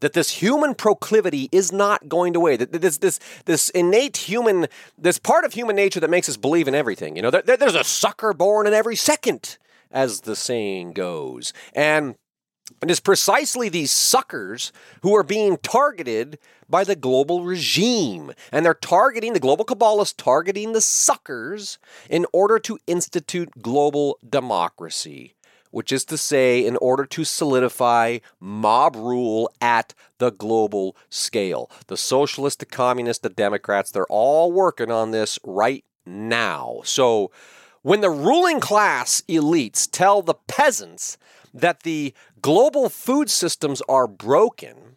that 0.00 0.12
this 0.12 0.30
human 0.30 0.74
proclivity 0.74 1.48
is 1.52 1.72
not 1.72 2.08
going 2.08 2.36
away. 2.36 2.56
That 2.56 2.72
this 2.72 2.98
this 2.98 3.18
this 3.44 3.70
innate 3.70 4.16
human, 4.16 4.66
this 4.98 5.18
part 5.18 5.44
of 5.44 5.54
human 5.54 5.76
nature 5.76 6.00
that 6.00 6.10
makes 6.10 6.28
us 6.28 6.36
believe 6.36 6.68
in 6.68 6.74
everything. 6.74 7.16
You 7.16 7.22
know, 7.22 7.30
there, 7.30 7.56
there's 7.56 7.74
a 7.74 7.84
sucker 7.84 8.32
born 8.32 8.66
in 8.66 8.74
every 8.74 8.96
second, 8.96 9.58
as 9.90 10.22
the 10.22 10.36
saying 10.36 10.92
goes, 10.92 11.52
and. 11.74 12.16
It 12.82 12.90
is 12.90 13.00
precisely 13.00 13.68
these 13.68 13.92
suckers 13.92 14.72
who 15.02 15.14
are 15.14 15.22
being 15.22 15.58
targeted 15.58 16.38
by 16.68 16.84
the 16.84 16.96
global 16.96 17.44
regime. 17.44 18.32
And 18.52 18.64
they're 18.64 18.74
targeting, 18.74 19.32
the 19.32 19.40
global 19.40 19.64
Kabbalists 19.64 20.14
targeting 20.16 20.72
the 20.72 20.80
suckers 20.80 21.78
in 22.08 22.26
order 22.32 22.58
to 22.60 22.78
institute 22.86 23.50
global 23.60 24.18
democracy 24.28 25.34
which 25.70 25.92
is 25.92 26.04
to 26.04 26.18
say, 26.18 26.64
in 26.64 26.76
order 26.78 27.06
to 27.06 27.24
solidify 27.24 28.18
mob 28.40 28.96
rule 28.96 29.50
at 29.60 29.94
the 30.18 30.30
global 30.30 30.96
scale. 31.08 31.70
The 31.86 31.96
socialists, 31.96 32.58
the 32.58 32.66
communists, 32.66 33.22
the 33.22 33.28
Democrats, 33.28 33.90
they're 33.90 34.04
all 34.06 34.52
working 34.52 34.90
on 34.90 35.10
this 35.10 35.38
right 35.44 35.84
now. 36.04 36.80
So, 36.84 37.30
when 37.82 38.02
the 38.02 38.10
ruling 38.10 38.60
class 38.60 39.22
elites 39.26 39.88
tell 39.90 40.20
the 40.20 40.34
peasants 40.34 41.16
that 41.52 41.82
the 41.82 42.14
global 42.40 42.88
food 42.88 43.30
systems 43.30 43.82
are 43.88 44.06
broken, 44.06 44.96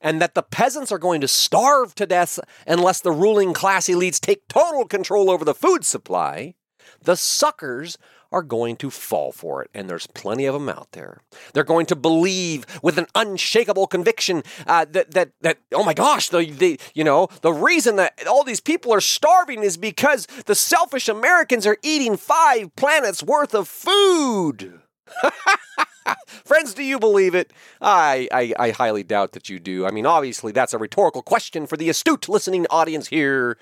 and 0.00 0.20
that 0.20 0.34
the 0.34 0.42
peasants 0.42 0.90
are 0.90 0.98
going 0.98 1.20
to 1.20 1.28
starve 1.28 1.94
to 1.94 2.06
death 2.06 2.38
unless 2.66 3.00
the 3.00 3.12
ruling 3.12 3.52
class 3.52 3.86
elites 3.86 4.18
take 4.18 4.48
total 4.48 4.86
control 4.86 5.30
over 5.30 5.44
the 5.44 5.54
food 5.54 5.84
supply, 5.84 6.54
the 7.02 7.16
suckers 7.16 7.98
are 8.32 8.42
going 8.42 8.76
to 8.76 8.90
fall 8.90 9.32
for 9.32 9.62
it, 9.62 9.70
and 9.74 9.88
there's 9.88 10.06
plenty 10.06 10.46
of 10.46 10.54
them 10.54 10.68
out 10.68 10.92
there. 10.92 11.18
They're 11.52 11.64
going 11.64 11.86
to 11.86 11.96
believe 11.96 12.64
with 12.82 12.96
an 12.96 13.06
unshakable 13.14 13.88
conviction 13.88 14.42
uh, 14.66 14.86
that 14.90 15.10
that 15.12 15.32
that 15.40 15.58
oh 15.74 15.82
my 15.82 15.94
gosh, 15.94 16.28
the, 16.28 16.44
the 16.50 16.80
you 16.94 17.02
know 17.02 17.28
the 17.42 17.52
reason 17.52 17.96
that 17.96 18.26
all 18.28 18.44
these 18.44 18.60
people 18.60 18.92
are 18.92 19.00
starving 19.00 19.62
is 19.62 19.76
because 19.76 20.26
the 20.46 20.54
selfish 20.54 21.08
Americans 21.08 21.66
are 21.66 21.78
eating 21.82 22.16
five 22.16 22.74
planets 22.76 23.22
worth 23.22 23.54
of 23.54 23.66
food. 23.66 24.80
Friends, 26.44 26.74
do 26.74 26.82
you 26.82 26.98
believe 26.98 27.34
it? 27.34 27.52
I, 27.80 28.28
I, 28.32 28.54
I 28.58 28.70
highly 28.70 29.02
doubt 29.02 29.32
that 29.32 29.48
you 29.48 29.58
do. 29.58 29.86
I 29.86 29.90
mean, 29.90 30.06
obviously, 30.06 30.52
that's 30.52 30.74
a 30.74 30.78
rhetorical 30.78 31.22
question 31.22 31.66
for 31.66 31.76
the 31.76 31.88
astute 31.88 32.28
listening 32.28 32.66
audience 32.70 33.08
here 33.08 33.58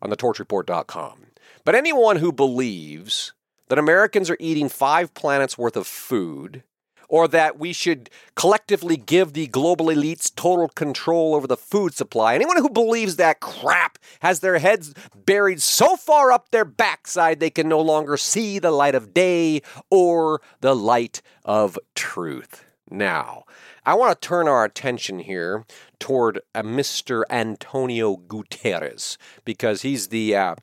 on 0.00 0.10
the 0.10 0.16
torchreport.com. 0.16 1.26
But 1.64 1.74
anyone 1.74 2.16
who 2.16 2.32
believes 2.32 3.32
that 3.68 3.78
Americans 3.78 4.28
are 4.28 4.36
eating 4.40 4.68
five 4.68 5.14
planets 5.14 5.56
worth 5.56 5.76
of 5.76 5.86
food, 5.86 6.64
or 7.12 7.28
that 7.28 7.58
we 7.58 7.74
should 7.74 8.08
collectively 8.34 8.96
give 8.96 9.34
the 9.34 9.46
global 9.48 9.86
elites 9.86 10.34
total 10.34 10.66
control 10.66 11.34
over 11.34 11.46
the 11.46 11.58
food 11.58 11.92
supply. 11.94 12.34
Anyone 12.34 12.56
who 12.56 12.70
believes 12.70 13.16
that 13.16 13.38
crap 13.38 13.98
has 14.20 14.40
their 14.40 14.58
heads 14.58 14.94
buried 15.14 15.60
so 15.60 15.94
far 15.94 16.32
up 16.32 16.50
their 16.50 16.64
backside 16.64 17.38
they 17.38 17.50
can 17.50 17.68
no 17.68 17.80
longer 17.80 18.16
see 18.16 18.58
the 18.58 18.70
light 18.70 18.94
of 18.94 19.12
day 19.12 19.60
or 19.90 20.40
the 20.62 20.74
light 20.74 21.20
of 21.44 21.78
truth. 21.94 22.64
Now, 22.90 23.44
I 23.84 23.92
want 23.92 24.18
to 24.18 24.26
turn 24.26 24.48
our 24.48 24.64
attention 24.64 25.18
here 25.18 25.66
toward 25.98 26.40
uh, 26.54 26.62
Mr. 26.62 27.24
Antonio 27.28 28.16
Guterres 28.16 29.18
because 29.44 29.82
he's 29.82 30.08
the 30.08 30.34
uh, 30.34 30.54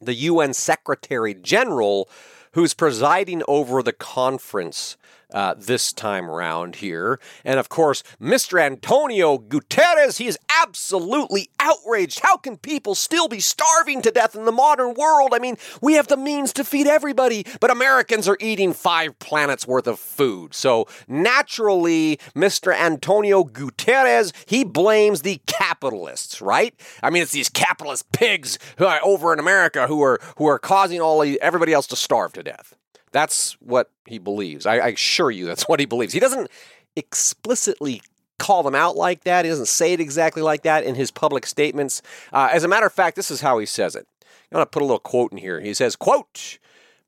the 0.00 0.14
UN 0.14 0.54
Secretary 0.54 1.34
General 1.34 2.08
who's 2.52 2.72
presiding 2.72 3.42
over 3.46 3.82
the 3.82 3.92
conference 3.92 4.96
uh, 5.36 5.54
this 5.58 5.92
time 5.92 6.30
around 6.30 6.76
here. 6.76 7.20
And 7.44 7.60
of 7.60 7.68
course, 7.68 8.02
Mr. 8.18 8.58
Antonio 8.58 9.36
Guterres, 9.36 10.16
he 10.16 10.26
is 10.26 10.38
absolutely 10.62 11.50
outraged. 11.60 12.20
How 12.20 12.38
can 12.38 12.56
people 12.56 12.94
still 12.94 13.28
be 13.28 13.40
starving 13.40 14.00
to 14.00 14.10
death 14.10 14.34
in 14.34 14.46
the 14.46 14.52
modern 14.52 14.94
world? 14.94 15.34
I 15.34 15.38
mean, 15.38 15.58
we 15.82 15.92
have 15.94 16.08
the 16.08 16.16
means 16.16 16.54
to 16.54 16.64
feed 16.64 16.86
everybody, 16.86 17.44
but 17.60 17.70
Americans 17.70 18.26
are 18.26 18.38
eating 18.40 18.72
five 18.72 19.18
planets 19.18 19.66
worth 19.66 19.86
of 19.86 19.98
food. 19.98 20.54
So 20.54 20.88
naturally, 21.06 22.18
Mr. 22.34 22.74
Antonio 22.74 23.44
Guterres, 23.44 24.32
he 24.46 24.64
blames 24.64 25.20
the 25.20 25.42
capitalists, 25.46 26.40
right? 26.40 26.74
I 27.02 27.10
mean, 27.10 27.22
it's 27.22 27.32
these 27.32 27.50
capitalist 27.50 28.10
pigs 28.10 28.58
over 28.80 29.34
in 29.34 29.38
America 29.38 29.86
who 29.86 30.02
are 30.02 30.18
who 30.38 30.46
are 30.46 30.58
causing 30.58 31.02
all 31.02 31.22
everybody 31.42 31.74
else 31.74 31.86
to 31.88 31.96
starve 31.96 32.32
to 32.32 32.42
death. 32.42 32.74
That's 33.16 33.52
what 33.60 33.90
he 34.04 34.18
believes. 34.18 34.66
I, 34.66 34.76
I 34.76 34.88
assure 34.88 35.30
you, 35.30 35.46
that's 35.46 35.66
what 35.66 35.80
he 35.80 35.86
believes. 35.86 36.12
He 36.12 36.20
doesn't 36.20 36.50
explicitly 36.96 38.02
call 38.38 38.62
them 38.62 38.74
out 38.74 38.94
like 38.94 39.24
that. 39.24 39.46
He 39.46 39.50
doesn't 39.50 39.68
say 39.68 39.94
it 39.94 40.00
exactly 40.00 40.42
like 40.42 40.64
that 40.64 40.84
in 40.84 40.96
his 40.96 41.10
public 41.10 41.46
statements. 41.46 42.02
Uh, 42.30 42.50
as 42.52 42.62
a 42.62 42.68
matter 42.68 42.84
of 42.84 42.92
fact, 42.92 43.16
this 43.16 43.30
is 43.30 43.40
how 43.40 43.58
he 43.58 43.64
says 43.64 43.96
it. 43.96 44.06
I'm 44.20 44.56
going 44.56 44.66
to 44.66 44.70
put 44.70 44.82
a 44.82 44.84
little 44.84 44.98
quote 44.98 45.32
in 45.32 45.38
here. 45.38 45.62
He 45.62 45.72
says, 45.72 45.96
quote, 45.96 46.58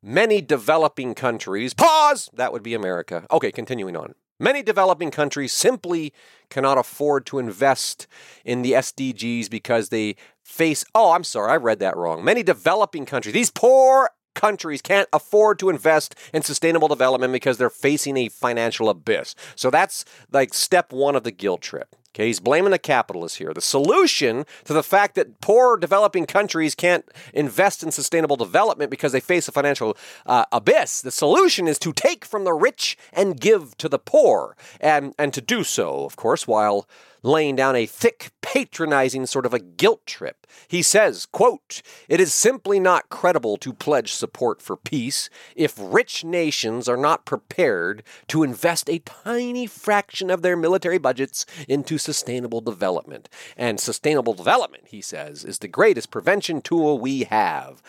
many 0.02 0.40
developing 0.40 1.14
countries, 1.14 1.74
pause, 1.74 2.30
that 2.32 2.54
would 2.54 2.62
be 2.62 2.72
America. 2.72 3.26
Okay, 3.30 3.52
continuing 3.52 3.94
on. 3.94 4.14
Many 4.40 4.62
developing 4.62 5.10
countries 5.10 5.52
simply 5.52 6.14
cannot 6.48 6.78
afford 6.78 7.26
to 7.26 7.38
invest 7.38 8.06
in 8.46 8.62
the 8.62 8.72
SDGs 8.72 9.50
because 9.50 9.90
they 9.90 10.16
face, 10.42 10.86
oh, 10.94 11.12
I'm 11.12 11.24
sorry, 11.24 11.52
I 11.52 11.56
read 11.56 11.80
that 11.80 11.98
wrong. 11.98 12.24
Many 12.24 12.42
developing 12.42 13.04
countries, 13.04 13.34
these 13.34 13.50
poor 13.50 14.08
countries 14.38 14.80
can't 14.80 15.08
afford 15.12 15.58
to 15.58 15.68
invest 15.68 16.14
in 16.32 16.42
sustainable 16.42 16.88
development 16.88 17.32
because 17.32 17.58
they're 17.58 17.68
facing 17.68 18.16
a 18.16 18.28
financial 18.28 18.88
abyss. 18.88 19.34
So 19.56 19.70
that's 19.70 20.04
like 20.30 20.54
step 20.54 20.92
one 20.92 21.16
of 21.16 21.24
the 21.24 21.32
guilt 21.32 21.60
trip. 21.60 21.96
Okay, 22.14 22.28
he's 22.28 22.40
blaming 22.40 22.70
the 22.70 22.78
capitalists 22.78 23.38
here. 23.38 23.52
The 23.52 23.60
solution 23.60 24.44
to 24.64 24.72
the 24.72 24.82
fact 24.82 25.14
that 25.14 25.40
poor 25.40 25.76
developing 25.76 26.26
countries 26.26 26.74
can't 26.74 27.04
invest 27.34 27.82
in 27.82 27.92
sustainable 27.92 28.36
development 28.36 28.90
because 28.90 29.12
they 29.12 29.20
face 29.20 29.46
a 29.46 29.52
financial 29.52 29.96
uh, 30.26 30.44
abyss, 30.50 31.02
the 31.02 31.10
solution 31.10 31.68
is 31.68 31.78
to 31.80 31.92
take 31.92 32.24
from 32.24 32.44
the 32.44 32.54
rich 32.54 32.96
and 33.12 33.40
give 33.40 33.76
to 33.78 33.88
the 33.88 33.98
poor. 33.98 34.56
And, 34.80 35.14
and 35.18 35.34
to 35.34 35.40
do 35.40 35.62
so, 35.62 36.04
of 36.04 36.16
course, 36.16 36.46
while 36.48 36.88
laying 37.22 37.56
down 37.56 37.76
a 37.76 37.86
thick, 37.86 38.30
patronizing 38.42 39.26
sort 39.26 39.46
of 39.46 39.54
a 39.54 39.58
guilt 39.58 40.06
trip. 40.06 40.46
He 40.68 40.82
says, 40.82 41.26
quote, 41.26 41.82
It 42.08 42.20
is 42.20 42.32
simply 42.32 42.80
not 42.80 43.08
credible 43.08 43.56
to 43.58 43.72
pledge 43.72 44.12
support 44.12 44.62
for 44.62 44.76
peace 44.76 45.28
if 45.54 45.74
rich 45.78 46.24
nations 46.24 46.88
are 46.88 46.96
not 46.96 47.24
prepared 47.24 48.02
to 48.28 48.42
invest 48.42 48.88
a 48.88 49.00
tiny 49.00 49.66
fraction 49.66 50.30
of 50.30 50.42
their 50.42 50.56
military 50.56 50.98
budgets 50.98 51.44
into 51.68 51.98
sustainable 51.98 52.60
development. 52.60 53.28
And 53.56 53.80
sustainable 53.80 54.34
development, 54.34 54.88
he 54.88 55.00
says, 55.00 55.44
is 55.44 55.58
the 55.58 55.68
greatest 55.68 56.10
prevention 56.10 56.60
tool 56.60 56.98
we 56.98 57.24
have. 57.24 57.82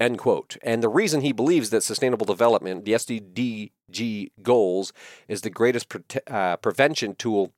End 0.00 0.18
quote. 0.18 0.56
And 0.62 0.82
the 0.82 0.88
reason 0.88 1.20
he 1.20 1.32
believes 1.32 1.70
that 1.70 1.82
sustainable 1.82 2.26
development, 2.26 2.84
the 2.84 2.92
SDG 2.92 4.30
goals, 4.42 4.92
is 5.28 5.42
the 5.42 5.50
greatest 5.50 5.88
pre- 5.88 6.02
uh, 6.26 6.56
prevention 6.56 7.14
tool 7.14 7.52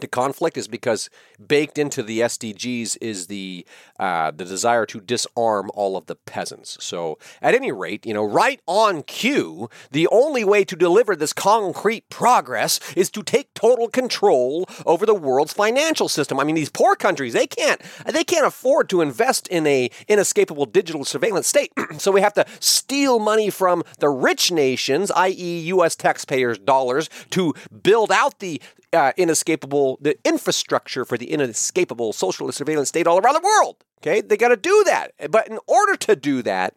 to 0.00 0.06
conflict 0.06 0.56
is 0.56 0.68
because 0.68 1.10
baked 1.44 1.76
into 1.76 2.02
the 2.02 2.20
SDGs 2.20 2.96
is 3.00 3.26
the 3.26 3.66
uh, 3.98 4.30
the 4.30 4.44
desire 4.44 4.86
to 4.86 5.00
disarm 5.00 5.70
all 5.74 5.96
of 5.96 6.06
the 6.06 6.16
peasants. 6.16 6.78
So, 6.80 7.18
at 7.42 7.54
any 7.54 7.72
rate, 7.72 8.06
you 8.06 8.14
know, 8.14 8.24
right 8.24 8.60
on 8.66 9.02
cue, 9.02 9.68
the 9.90 10.08
only 10.08 10.44
way 10.44 10.64
to 10.64 10.76
deliver 10.76 11.14
this 11.14 11.32
concrete 11.34 12.08
progress 12.08 12.80
is 12.96 13.10
to 13.10 13.22
take 13.22 13.52
total 13.54 13.88
control 13.88 14.66
over 14.86 15.04
the 15.04 15.14
world's 15.14 15.52
financial 15.52 16.08
system. 16.08 16.40
I 16.40 16.44
mean, 16.44 16.54
these 16.54 16.70
poor 16.70 16.96
countries 16.96 17.34
they 17.34 17.46
can't 17.46 17.80
they 18.06 18.24
can't 18.24 18.46
afford 18.46 18.88
to 18.90 19.02
invest 19.02 19.46
in 19.48 19.66
a 19.66 19.90
inescapable 20.08 20.66
digital 20.66 21.04
surveillance 21.04 21.46
state. 21.46 21.70
so 21.98 22.10
we 22.10 22.22
have 22.22 22.34
to 22.34 22.46
steal 22.60 23.18
money 23.18 23.50
from 23.50 23.82
the 23.98 24.08
rich 24.08 24.50
nations, 24.50 25.10
i.e., 25.10 25.58
U.S. 25.66 25.96
taxpayers' 25.96 26.58
dollars, 26.58 27.10
to 27.30 27.54
build 27.82 28.10
out 28.10 28.38
the 28.38 28.60
uh, 28.92 29.12
inescapable, 29.16 29.98
the 30.00 30.18
infrastructure 30.24 31.04
for 31.04 31.16
the 31.16 31.30
inescapable 31.30 32.12
socialist 32.12 32.58
surveillance 32.58 32.88
state 32.88 33.06
all 33.06 33.18
around 33.18 33.34
the 33.34 33.40
world. 33.40 33.76
Okay, 34.00 34.20
they 34.20 34.36
got 34.36 34.48
to 34.48 34.56
do 34.56 34.82
that. 34.86 35.12
But 35.30 35.48
in 35.48 35.58
order 35.66 35.96
to 35.96 36.16
do 36.16 36.42
that, 36.42 36.74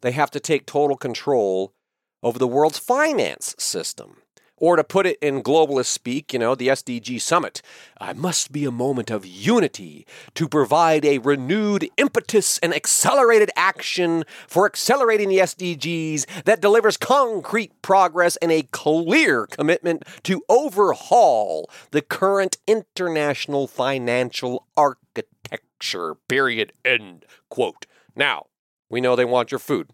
they 0.00 0.12
have 0.12 0.30
to 0.32 0.40
take 0.40 0.66
total 0.66 0.96
control 0.96 1.74
over 2.22 2.38
the 2.38 2.46
world's 2.46 2.78
finance 2.78 3.54
system. 3.58 4.16
Or 4.58 4.76
to 4.76 4.84
put 4.84 5.06
it 5.06 5.18
in 5.20 5.42
globalist 5.42 5.86
speak, 5.86 6.32
you 6.32 6.38
know, 6.38 6.54
the 6.54 6.68
SDG 6.68 7.20
summit, 7.20 7.60
I 8.00 8.14
must 8.14 8.52
be 8.52 8.64
a 8.64 8.70
moment 8.70 9.10
of 9.10 9.26
unity 9.26 10.06
to 10.34 10.48
provide 10.48 11.04
a 11.04 11.18
renewed 11.18 11.90
impetus 11.98 12.58
and 12.58 12.72
accelerated 12.72 13.50
action 13.54 14.24
for 14.48 14.64
accelerating 14.64 15.28
the 15.28 15.38
SDGs 15.38 16.44
that 16.44 16.62
delivers 16.62 16.96
concrete 16.96 17.82
progress 17.82 18.36
and 18.36 18.50
a 18.50 18.62
clear 18.62 19.46
commitment 19.46 20.04
to 20.22 20.42
overhaul 20.48 21.68
the 21.90 22.02
current 22.02 22.56
international 22.66 23.66
financial 23.66 24.66
architecture. 24.76 26.14
Period. 26.28 26.72
End 26.82 27.26
quote. 27.50 27.86
Now, 28.14 28.46
we 28.88 29.02
know 29.02 29.16
they 29.16 29.26
want 29.26 29.50
your 29.50 29.58
food 29.58 29.90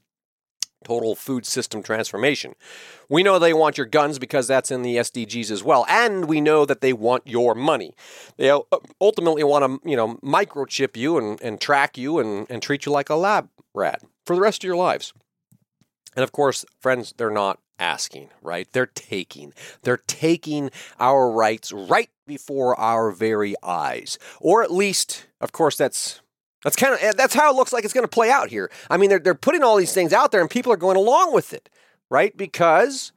total 0.82 1.14
food 1.14 1.46
system 1.46 1.82
transformation. 1.82 2.54
We 3.08 3.22
know 3.22 3.38
they 3.38 3.54
want 3.54 3.78
your 3.78 3.86
guns 3.86 4.18
because 4.18 4.46
that's 4.46 4.70
in 4.70 4.82
the 4.82 4.96
SDGs 4.96 5.50
as 5.50 5.62
well, 5.62 5.86
and 5.88 6.26
we 6.26 6.40
know 6.40 6.64
that 6.64 6.80
they 6.80 6.92
want 6.92 7.26
your 7.26 7.54
money. 7.54 7.94
They 8.36 8.50
uh, 8.50 8.60
ultimately 9.00 9.44
want 9.44 9.82
to, 9.82 9.88
you 9.88 9.96
know, 9.96 10.16
microchip 10.16 10.96
you 10.96 11.18
and, 11.18 11.40
and 11.40 11.60
track 11.60 11.96
you 11.96 12.18
and, 12.18 12.46
and 12.50 12.62
treat 12.62 12.86
you 12.86 12.92
like 12.92 13.10
a 13.10 13.14
lab 13.14 13.48
rat 13.74 14.02
for 14.26 14.36
the 14.36 14.42
rest 14.42 14.62
of 14.62 14.68
your 14.68 14.76
lives. 14.76 15.12
And 16.14 16.22
of 16.22 16.32
course, 16.32 16.64
friends, 16.80 17.14
they're 17.16 17.30
not 17.30 17.58
asking, 17.78 18.30
right? 18.42 18.68
They're 18.72 18.86
taking. 18.86 19.52
They're 19.82 20.02
taking 20.06 20.70
our 21.00 21.30
rights 21.30 21.72
right 21.72 22.10
before 22.26 22.78
our 22.78 23.10
very 23.10 23.54
eyes. 23.62 24.18
Or 24.40 24.62
at 24.62 24.70
least, 24.70 25.26
of 25.40 25.52
course, 25.52 25.76
that's 25.76 26.20
that's 26.62 26.76
kind 26.76 26.94
of 26.94 27.02
eh, 27.02 27.12
that's 27.16 27.34
how 27.34 27.50
it 27.50 27.56
looks 27.56 27.72
like 27.72 27.84
it's 27.84 27.94
going 27.94 28.04
to 28.04 28.08
play 28.08 28.30
out 28.30 28.48
here. 28.48 28.70
I 28.90 28.96
mean, 28.96 29.10
they're 29.10 29.18
they're 29.18 29.34
putting 29.34 29.62
all 29.62 29.76
these 29.76 29.92
things 29.92 30.12
out 30.12 30.32
there, 30.32 30.40
and 30.40 30.50
people 30.50 30.72
are 30.72 30.76
going 30.76 30.96
along 30.96 31.34
with 31.34 31.52
it, 31.52 31.68
right? 32.10 32.36
Because 32.36 33.12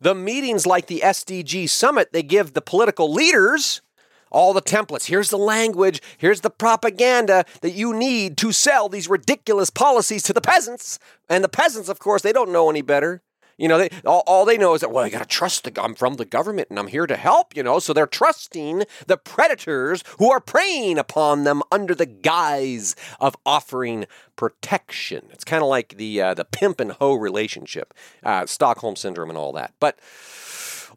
the 0.00 0.14
meetings 0.14 0.66
like 0.66 0.86
the 0.86 1.00
SDG 1.04 1.68
summit, 1.68 2.12
they 2.12 2.22
give 2.22 2.54
the 2.54 2.62
political 2.62 3.12
leaders 3.12 3.82
all 4.30 4.52
the 4.52 4.62
templates. 4.62 5.06
Here's 5.06 5.30
the 5.30 5.38
language. 5.38 6.00
Here's 6.16 6.40
the 6.40 6.50
propaganda 6.50 7.44
that 7.62 7.72
you 7.72 7.92
need 7.92 8.36
to 8.38 8.52
sell 8.52 8.88
these 8.88 9.08
ridiculous 9.08 9.70
policies 9.70 10.22
to 10.24 10.32
the 10.32 10.40
peasants. 10.40 10.98
And 11.28 11.42
the 11.42 11.48
peasants, 11.48 11.88
of 11.88 11.98
course, 11.98 12.22
they 12.22 12.32
don't 12.32 12.52
know 12.52 12.70
any 12.70 12.82
better. 12.82 13.22
You 13.60 13.68
know, 13.68 13.76
they, 13.76 13.90
all, 14.06 14.22
all 14.26 14.46
they 14.46 14.56
know 14.56 14.72
is 14.72 14.80
that, 14.80 14.90
well, 14.90 15.04
I 15.04 15.10
got 15.10 15.18
to 15.18 15.26
trust 15.26 15.64
the, 15.64 15.82
I'm 15.82 15.94
from 15.94 16.14
the 16.14 16.24
government 16.24 16.68
and 16.70 16.78
I'm 16.78 16.86
here 16.86 17.06
to 17.06 17.16
help, 17.16 17.54
you 17.54 17.62
know. 17.62 17.78
So 17.78 17.92
they're 17.92 18.06
trusting 18.06 18.84
the 19.06 19.18
predators 19.18 20.02
who 20.18 20.30
are 20.30 20.40
preying 20.40 20.96
upon 20.96 21.44
them 21.44 21.62
under 21.70 21.94
the 21.94 22.06
guise 22.06 22.96
of 23.20 23.36
offering 23.44 24.06
protection. 24.34 25.26
It's 25.30 25.44
kind 25.44 25.62
of 25.62 25.68
like 25.68 25.98
the, 25.98 26.22
uh, 26.22 26.32
the 26.32 26.46
pimp 26.46 26.80
and 26.80 26.92
hoe 26.92 27.14
relationship, 27.16 27.92
uh, 28.24 28.46
Stockholm 28.46 28.96
syndrome 28.96 29.28
and 29.28 29.36
all 29.36 29.52
that. 29.52 29.74
But 29.78 29.98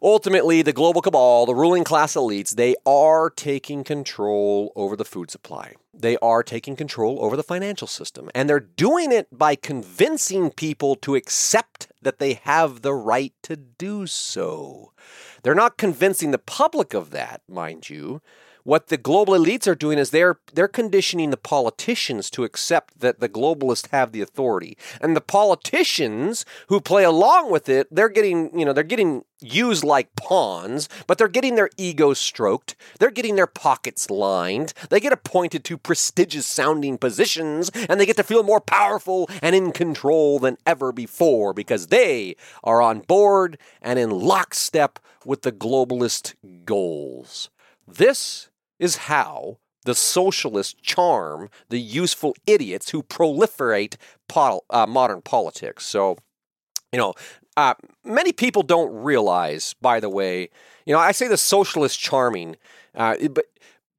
ultimately, 0.01 0.61
the 0.61 0.71
global 0.71 1.01
cabal, 1.01 1.45
the 1.45 1.53
ruling 1.53 1.83
class 1.83 2.13
elites, 2.13 2.55
they 2.55 2.75
are 2.85 3.29
taking 3.29 3.83
control 3.83 4.71
over 4.77 4.95
the 4.95 5.03
food 5.03 5.29
supply. 5.29 5.73
They 5.93 6.15
are 6.19 6.43
taking 6.43 6.77
control 6.77 7.17
over 7.21 7.35
the 7.35 7.43
financial 7.43 7.87
system. 7.87 8.29
And 8.33 8.49
they're 8.49 8.61
doing 8.61 9.11
it 9.11 9.27
by 9.37 9.55
convincing 9.55 10.49
people 10.49 10.95
to 10.97 11.15
accept 11.15 11.89
that 12.03 12.19
they 12.19 12.33
have 12.43 12.81
the 12.81 12.93
right 12.93 13.33
to 13.43 13.55
do 13.55 14.07
so. 14.07 14.91
They're 15.41 15.55
not 15.55 15.77
convincing 15.77 16.31
the 16.31 16.37
public 16.37 16.93
of 16.93 17.11
that, 17.11 17.41
mind 17.47 17.89
you. 17.89 18.21
What 18.63 18.87
the 18.87 18.97
global 18.97 19.33
elites 19.33 19.67
are 19.67 19.75
doing 19.75 19.97
is 19.97 20.11
they're 20.11 20.37
they're 20.53 20.69
conditioning 20.69 21.31
the 21.31 21.37
politicians 21.37 22.29
to 22.29 22.45
accept 22.45 23.01
that 23.01 23.19
the 23.19 23.27
globalists 23.27 23.89
have 23.91 24.13
the 24.13 24.21
authority. 24.21 24.77
And 25.01 25.15
the 25.15 25.21
politicians 25.21 26.45
who 26.67 26.79
play 26.79 27.03
along 27.03 27.51
with 27.51 27.67
it, 27.67 27.87
they're 27.91 28.07
getting, 28.07 28.57
you 28.57 28.63
know, 28.63 28.71
they're 28.71 28.83
getting 28.83 29.25
used 29.41 29.83
like 29.83 30.15
pawns, 30.15 30.87
but 31.07 31.17
they're 31.17 31.27
getting 31.27 31.55
their 31.55 31.69
egos 31.75 32.19
stroked. 32.19 32.77
They're 32.99 33.11
getting 33.11 33.35
their 33.35 33.47
pockets 33.47 34.09
lined. 34.09 34.73
They 34.89 35.01
get 35.01 35.11
appointed 35.11 35.65
to 35.65 35.77
prestigious 35.77 36.47
sounding 36.47 36.97
positions, 36.97 37.69
and 37.89 37.99
they 37.99 38.05
get 38.05 38.15
to 38.15 38.23
feel 38.23 38.43
more 38.43 38.61
powerful 38.61 39.29
and 39.41 39.53
in 39.55 39.73
control 39.73 40.39
than 40.39 40.57
ever 40.65 40.93
before 40.93 41.53
because 41.53 41.87
they 41.87 42.37
are 42.63 42.81
on 42.81 43.01
board 43.01 43.57
and 43.81 43.99
in 43.99 44.09
lockstep 44.09 44.99
with 45.25 45.41
the 45.41 45.51
globalist 45.51 46.35
goals. 46.63 47.49
This 47.85 48.49
is 48.83 48.97
how 48.97 49.57
the 49.85 49.95
socialists 49.95 50.75
charm 50.81 51.49
the 51.69 51.79
useful 51.79 52.35
idiots 52.45 52.89
who 52.89 53.01
proliferate 53.01 53.95
pol- 54.27 54.65
uh, 54.69 54.85
modern 54.85 55.21
politics. 55.21 55.85
So, 55.85 56.17
you 56.91 56.99
know, 56.99 57.13
uh, 57.55 57.75
many 58.03 58.33
people 58.33 58.61
don't 58.61 58.93
realize, 58.93 59.73
by 59.81 60.01
the 60.01 60.09
way, 60.09 60.49
you 60.85 60.93
know, 60.93 60.99
I 60.99 61.13
say 61.13 61.29
the 61.29 61.37
socialist 61.37 61.97
charming, 61.97 62.57
uh, 62.93 63.15
but 63.31 63.45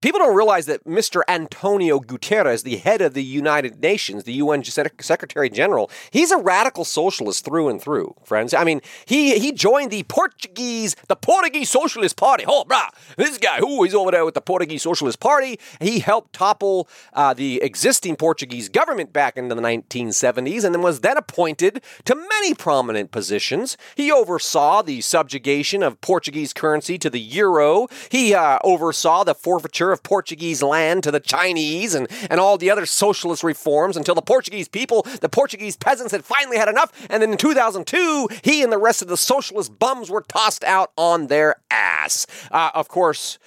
People 0.05 0.19
don't 0.19 0.37
realize 0.37 0.67
that 0.67 0.85
Mr. 0.85 1.23
Antonio 1.29 1.99
Guterres, 1.99 2.62
the 2.62 2.77
head 2.77 3.01
of 3.01 3.14
the 3.14 3.25
United 3.25 3.81
Nations, 3.81 4.25
the 4.25 4.35
UN 4.35 4.62
Secretary 4.62 5.49
General, 5.49 5.90
he's 6.11 6.31
a 6.31 6.37
radical 6.37 6.85
socialist 6.85 7.43
through 7.43 7.71
and 7.71 7.81
through, 7.81 8.14
friends. 8.23 8.53
I 8.53 8.64
mean, 8.64 8.83
he 9.07 9.38
he 9.38 9.51
joined 9.51 9.90
the 9.90 10.03
Portuguese, 10.03 10.95
the 11.09 11.17
Portuguese 11.17 11.71
Socialist 11.71 12.19
Party. 12.19 12.45
Oh, 12.47 12.67
brah, 12.69 12.90
this 13.17 13.38
guy, 13.38 13.57
who 13.61 13.83
he's 13.83 13.95
over 13.95 14.11
there 14.11 14.27
with 14.27 14.35
the 14.35 14.43
Portuguese 14.43 14.83
Socialist 14.83 15.21
Party. 15.21 15.59
He 15.81 16.01
helped 16.01 16.35
topple 16.35 16.87
uh, 17.14 17.33
the 17.33 17.62
existing 17.62 18.17
Portuguese 18.17 18.69
government 18.69 19.11
back 19.11 19.38
in 19.38 19.49
the 19.49 19.55
1970s 19.55 20.64
and 20.64 20.75
then 20.75 20.83
was 20.83 21.01
then 21.01 21.17
appointed 21.17 21.83
to 22.05 22.14
many 22.14 22.53
prominent 22.53 23.11
positions. 23.11 23.79
He 23.95 24.12
oversaw 24.12 24.83
the 24.83 25.01
subjugation 25.01 25.83
of 25.83 25.99
Portuguese 26.03 26.53
currency 26.53 26.99
to 26.99 27.09
the 27.09 27.21
euro. 27.21 27.88
He 28.11 28.35
uh, 28.35 28.59
oversaw 28.62 29.25
the 29.25 29.35
forfeiture 29.35 29.94
of 29.95 30.03
Portuguese 30.03 30.63
land 30.63 31.03
to 31.05 31.11
the 31.11 31.21
Chinese 31.21 31.95
and, 31.95 32.07
and 32.29 32.39
all 32.39 32.59
the 32.59 32.71
other 32.71 32.85
socialist 32.85 33.43
reforms 33.43 33.97
until 33.97 34.15
the 34.15 34.21
Portuguese 34.21 34.69
people, 34.69 35.07
the 35.23 35.29
Portuguese 35.31 35.77
peasants 35.77 36.13
had 36.13 36.25
finally 36.25 36.59
had 36.59 36.69
enough. 36.69 36.93
And 37.09 37.23
then 37.23 37.33
in 37.33 37.39
2002, 37.39 38.29
he 38.43 38.63
and 38.63 38.71
the 38.71 38.79
rest 38.79 39.01
of 39.01 39.09
the 39.09 39.17
socialist 39.17 39.79
bums 39.79 40.11
were 40.11 40.21
tossed 40.21 40.65
out 40.65 40.93
on 40.99 41.29
their 41.29 41.57
ass. 41.71 42.27
Uh, 42.51 42.71
of 42.75 42.89
course, 42.89 43.39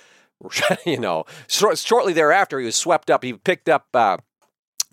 you 0.85 0.99
know, 0.99 1.25
shortly 1.47 2.13
thereafter, 2.13 2.59
he 2.59 2.65
was 2.65 2.75
swept 2.75 3.11
up. 3.11 3.23
He 3.23 3.33
picked 3.33 3.69
up. 3.69 3.87
Uh, 3.93 4.17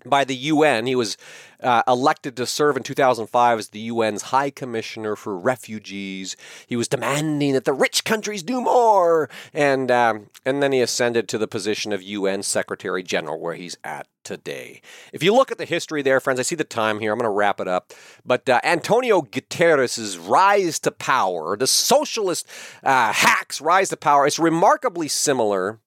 by 0.05 0.23
the 0.23 0.35
UN. 0.35 0.85
He 0.85 0.95
was 0.95 1.17
uh, 1.61 1.83
elected 1.87 2.35
to 2.37 2.45
serve 2.45 2.77
in 2.77 2.83
2005 2.83 3.59
as 3.59 3.69
the 3.69 3.89
UN's 3.89 4.23
High 4.23 4.49
Commissioner 4.49 5.15
for 5.15 5.37
Refugees. 5.37 6.35
He 6.67 6.75
was 6.75 6.87
demanding 6.87 7.53
that 7.53 7.65
the 7.65 7.73
rich 7.73 8.03
countries 8.03 8.43
do 8.43 8.61
more, 8.61 9.29
and 9.53 9.89
um, 9.91 10.27
and 10.45 10.61
then 10.61 10.71
he 10.71 10.81
ascended 10.81 11.27
to 11.29 11.37
the 11.37 11.47
position 11.47 11.91
of 11.91 12.03
UN 12.03 12.43
Secretary 12.43 13.03
General, 13.03 13.39
where 13.39 13.55
he's 13.55 13.77
at 13.83 14.07
today. 14.23 14.81
If 15.13 15.23
you 15.23 15.33
look 15.33 15.51
at 15.51 15.57
the 15.57 15.65
history 15.65 16.01
there, 16.01 16.19
friends, 16.19 16.39
I 16.39 16.43
see 16.43 16.55
the 16.55 16.63
time 16.63 16.99
here. 16.99 17.13
I'm 17.13 17.19
going 17.19 17.29
to 17.29 17.35
wrap 17.35 17.59
it 17.61 17.67
up. 17.67 17.93
But 18.25 18.49
uh, 18.49 18.59
Antonio 18.63 19.21
Guterres's 19.21 20.17
rise 20.17 20.79
to 20.79 20.91
power, 20.91 21.55
the 21.55 21.67
socialist 21.67 22.47
uh, 22.83 23.13
hacks' 23.13 23.61
rise 23.61 23.89
to 23.89 23.97
power, 23.97 24.25
is 24.25 24.39
remarkably 24.39 25.07
similar 25.07 25.79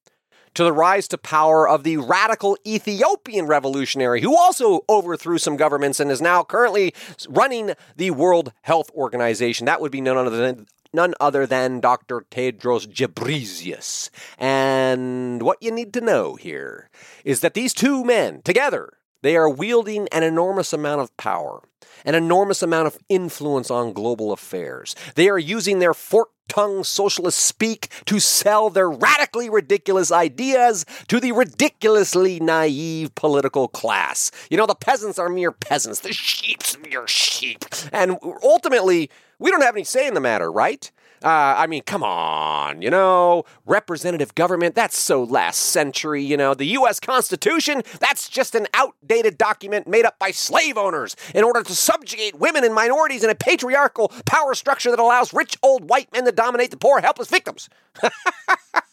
to 0.54 0.64
the 0.64 0.72
rise 0.72 1.08
to 1.08 1.18
power 1.18 1.68
of 1.68 1.84
the 1.84 1.96
radical 1.96 2.56
Ethiopian 2.66 3.46
revolutionary, 3.46 4.20
who 4.20 4.36
also 4.36 4.80
overthrew 4.88 5.38
some 5.38 5.56
governments 5.56 6.00
and 6.00 6.10
is 6.10 6.20
now 6.20 6.42
currently 6.42 6.94
running 7.28 7.74
the 7.96 8.10
World 8.10 8.52
Health 8.62 8.90
Organization. 8.94 9.66
That 9.66 9.80
would 9.80 9.92
be 9.92 10.00
none 10.00 10.16
other 10.16 10.30
than 10.30 10.66
none 10.92 11.14
other 11.20 11.46
than 11.46 11.80
Dr. 11.80 12.24
Tedros 12.30 12.86
Ghebreyesus. 12.86 14.10
And 14.38 15.42
what 15.42 15.62
you 15.62 15.70
need 15.70 15.92
to 15.94 16.00
know 16.00 16.34
here 16.34 16.88
is 17.24 17.40
that 17.40 17.54
these 17.54 17.74
two 17.74 18.04
men 18.04 18.42
together 18.42 18.97
They 19.22 19.36
are 19.36 19.48
wielding 19.48 20.08
an 20.12 20.22
enormous 20.22 20.72
amount 20.72 21.00
of 21.00 21.16
power, 21.16 21.62
an 22.04 22.14
enormous 22.14 22.62
amount 22.62 22.86
of 22.86 22.98
influence 23.08 23.70
on 23.70 23.92
global 23.92 24.32
affairs. 24.32 24.94
They 25.14 25.28
are 25.28 25.38
using 25.38 25.78
their 25.78 25.94
fork 25.94 26.30
tongue 26.48 26.82
socialist 26.82 27.38
speak 27.38 27.88
to 28.06 28.18
sell 28.18 28.70
their 28.70 28.90
radically 28.90 29.50
ridiculous 29.50 30.10
ideas 30.10 30.86
to 31.08 31.20
the 31.20 31.32
ridiculously 31.32 32.40
naive 32.40 33.14
political 33.14 33.68
class. 33.68 34.30
You 34.50 34.56
know, 34.56 34.66
the 34.66 34.74
peasants 34.74 35.18
are 35.18 35.28
mere 35.28 35.52
peasants, 35.52 36.00
the 36.00 36.12
sheep's 36.12 36.78
mere 36.78 37.06
sheep. 37.06 37.64
And 37.92 38.18
ultimately, 38.42 39.10
we 39.38 39.50
don't 39.50 39.62
have 39.62 39.76
any 39.76 39.84
say 39.84 40.06
in 40.06 40.14
the 40.14 40.20
matter, 40.20 40.50
right? 40.50 40.90
Uh, 41.22 41.54
I 41.56 41.66
mean, 41.66 41.82
come 41.82 42.02
on, 42.02 42.82
you 42.82 42.90
know, 42.90 43.44
representative 43.66 44.34
government, 44.34 44.74
that's 44.74 44.96
so 44.96 45.22
last 45.22 45.58
century, 45.58 46.22
you 46.22 46.36
know. 46.36 46.54
The 46.54 46.66
U.S. 46.66 47.00
Constitution, 47.00 47.82
that's 48.00 48.28
just 48.28 48.54
an 48.54 48.66
outdated 48.74 49.36
document 49.38 49.88
made 49.88 50.04
up 50.04 50.18
by 50.18 50.30
slave 50.30 50.78
owners 50.78 51.16
in 51.34 51.44
order 51.44 51.62
to 51.62 51.74
subjugate 51.74 52.38
women 52.38 52.64
and 52.64 52.74
minorities 52.74 53.24
in 53.24 53.30
a 53.30 53.34
patriarchal 53.34 54.08
power 54.26 54.54
structure 54.54 54.90
that 54.90 54.98
allows 54.98 55.32
rich 55.34 55.56
old 55.62 55.88
white 55.88 56.12
men 56.12 56.24
to 56.24 56.32
dominate 56.32 56.70
the 56.70 56.76
poor, 56.76 57.00
helpless 57.00 57.28
victims. 57.28 57.68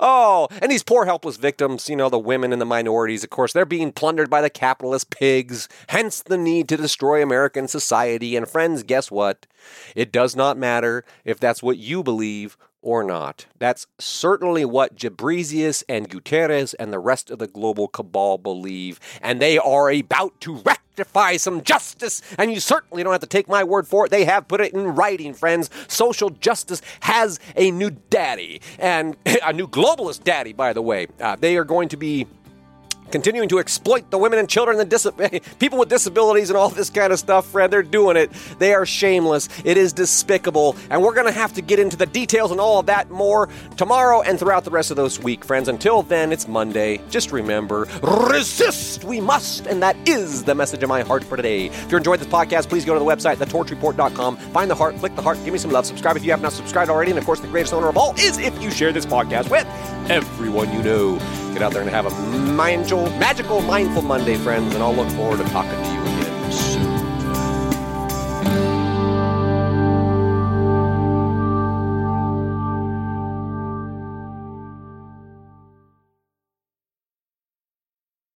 oh, 0.00 0.48
and 0.60 0.70
these 0.70 0.82
poor, 0.82 1.04
helpless 1.04 1.36
victims, 1.36 1.88
you 1.88 1.96
know, 1.96 2.08
the 2.08 2.18
women 2.18 2.52
and 2.52 2.60
the 2.60 2.66
minorities, 2.66 3.24
of 3.24 3.30
course, 3.30 3.52
they're 3.52 3.64
being 3.64 3.92
plundered 3.92 4.30
by 4.30 4.40
the 4.40 4.50
capitalist 4.50 5.10
pigs, 5.10 5.68
hence 5.88 6.22
the 6.22 6.38
need 6.38 6.68
to 6.68 6.76
destroy 6.76 7.22
American 7.22 7.68
society. 7.68 8.36
And 8.36 8.48
friends, 8.48 8.82
guess 8.82 9.10
what? 9.10 9.46
It 9.94 10.12
does 10.12 10.36
not 10.36 10.56
matter 10.56 11.04
if 11.24 11.38
that's 11.40 11.62
what 11.62 11.78
you 11.78 12.02
believe 12.02 12.56
or 12.86 13.02
not. 13.02 13.46
That's 13.58 13.88
certainly 13.98 14.64
what 14.64 14.94
Ghebreyesus 14.94 15.82
and 15.88 16.08
Guterres 16.08 16.72
and 16.78 16.92
the 16.92 17.00
rest 17.00 17.32
of 17.32 17.40
the 17.40 17.48
global 17.48 17.88
cabal 17.88 18.38
believe, 18.38 19.00
and 19.20 19.42
they 19.42 19.58
are 19.58 19.90
about 19.90 20.40
to 20.42 20.54
rectify 20.54 21.36
some 21.36 21.64
justice, 21.64 22.22
and 22.38 22.52
you 22.52 22.60
certainly 22.60 23.02
don't 23.02 23.10
have 23.10 23.20
to 23.22 23.26
take 23.26 23.48
my 23.48 23.64
word 23.64 23.88
for 23.88 24.06
it. 24.06 24.10
They 24.10 24.24
have 24.24 24.46
put 24.46 24.60
it 24.60 24.72
in 24.72 24.86
writing, 24.94 25.34
friends. 25.34 25.68
Social 25.88 26.30
justice 26.30 26.80
has 27.00 27.40
a 27.56 27.72
new 27.72 27.90
daddy, 27.90 28.60
and 28.78 29.16
a 29.44 29.52
new 29.52 29.66
globalist 29.66 30.22
daddy, 30.22 30.52
by 30.52 30.72
the 30.72 30.80
way. 30.80 31.08
Uh, 31.20 31.34
they 31.34 31.56
are 31.56 31.64
going 31.64 31.88
to 31.88 31.96
be 31.96 32.28
continuing 33.10 33.48
to 33.48 33.58
exploit 33.58 34.10
the 34.10 34.18
women 34.18 34.38
and 34.38 34.48
children 34.48 34.78
and 34.80 34.90
dis- 34.90 35.08
people 35.58 35.78
with 35.78 35.88
disabilities 35.88 36.50
and 36.50 36.56
all 36.56 36.68
this 36.68 36.90
kind 36.90 37.12
of 37.12 37.18
stuff, 37.18 37.46
Fred. 37.46 37.70
They're 37.70 37.82
doing 37.82 38.16
it. 38.16 38.32
They 38.58 38.74
are 38.74 38.86
shameless. 38.86 39.48
It 39.64 39.76
is 39.76 39.92
despicable. 39.92 40.76
And 40.90 41.02
we're 41.02 41.14
going 41.14 41.26
to 41.26 41.32
have 41.32 41.52
to 41.54 41.62
get 41.62 41.78
into 41.78 41.96
the 41.96 42.06
details 42.06 42.50
and 42.50 42.60
all 42.60 42.78
of 42.80 42.86
that 42.86 43.10
more 43.10 43.48
tomorrow 43.76 44.22
and 44.22 44.38
throughout 44.38 44.64
the 44.64 44.70
rest 44.70 44.90
of 44.90 44.96
this 44.96 45.18
week, 45.18 45.44
friends. 45.44 45.68
Until 45.68 46.02
then, 46.02 46.32
it's 46.32 46.48
Monday. 46.48 47.00
Just 47.10 47.32
remember 47.32 47.88
resist 48.02 49.04
we 49.04 49.20
must. 49.20 49.66
And 49.66 49.82
that 49.82 49.96
is 50.08 50.44
the 50.44 50.54
message 50.54 50.82
of 50.82 50.88
my 50.88 51.02
heart 51.02 51.24
for 51.24 51.36
today. 51.36 51.66
If 51.66 51.90
you 51.90 51.98
enjoyed 51.98 52.20
this 52.20 52.28
podcast, 52.28 52.68
please 52.68 52.84
go 52.84 52.94
to 52.94 52.98
the 52.98 53.04
website, 53.04 53.36
thetorchreport.com. 53.36 54.36
Find 54.36 54.70
the 54.70 54.74
heart, 54.74 54.96
click 54.96 55.14
the 55.16 55.22
heart, 55.22 55.38
give 55.44 55.52
me 55.52 55.58
some 55.58 55.70
love, 55.70 55.86
subscribe 55.86 56.16
if 56.16 56.24
you 56.24 56.30
have 56.30 56.42
not 56.42 56.52
subscribed 56.52 56.90
already. 56.90 57.10
And 57.10 57.18
of 57.18 57.24
course, 57.24 57.40
the 57.40 57.48
greatest 57.48 57.72
honor 57.72 57.88
of 57.88 57.96
all 57.96 58.14
is 58.18 58.38
if 58.38 58.60
you 58.62 58.70
share 58.70 58.92
this 58.92 59.06
podcast 59.06 59.50
with 59.50 59.66
everyone 60.10 60.72
you 60.72 60.82
know. 60.82 61.45
Get 61.56 61.62
out 61.62 61.72
there 61.72 61.80
and 61.80 61.88
have 61.88 62.04
a 62.04 62.10
magical, 62.52 63.04
magical, 63.12 63.62
mindful 63.62 64.02
Monday, 64.02 64.36
friends, 64.36 64.74
and 64.74 64.84
I'll 64.84 64.94
look 64.94 65.08
forward 65.12 65.38
to 65.38 65.44
talking 65.44 65.70
to 65.70 65.90
you 65.90 66.05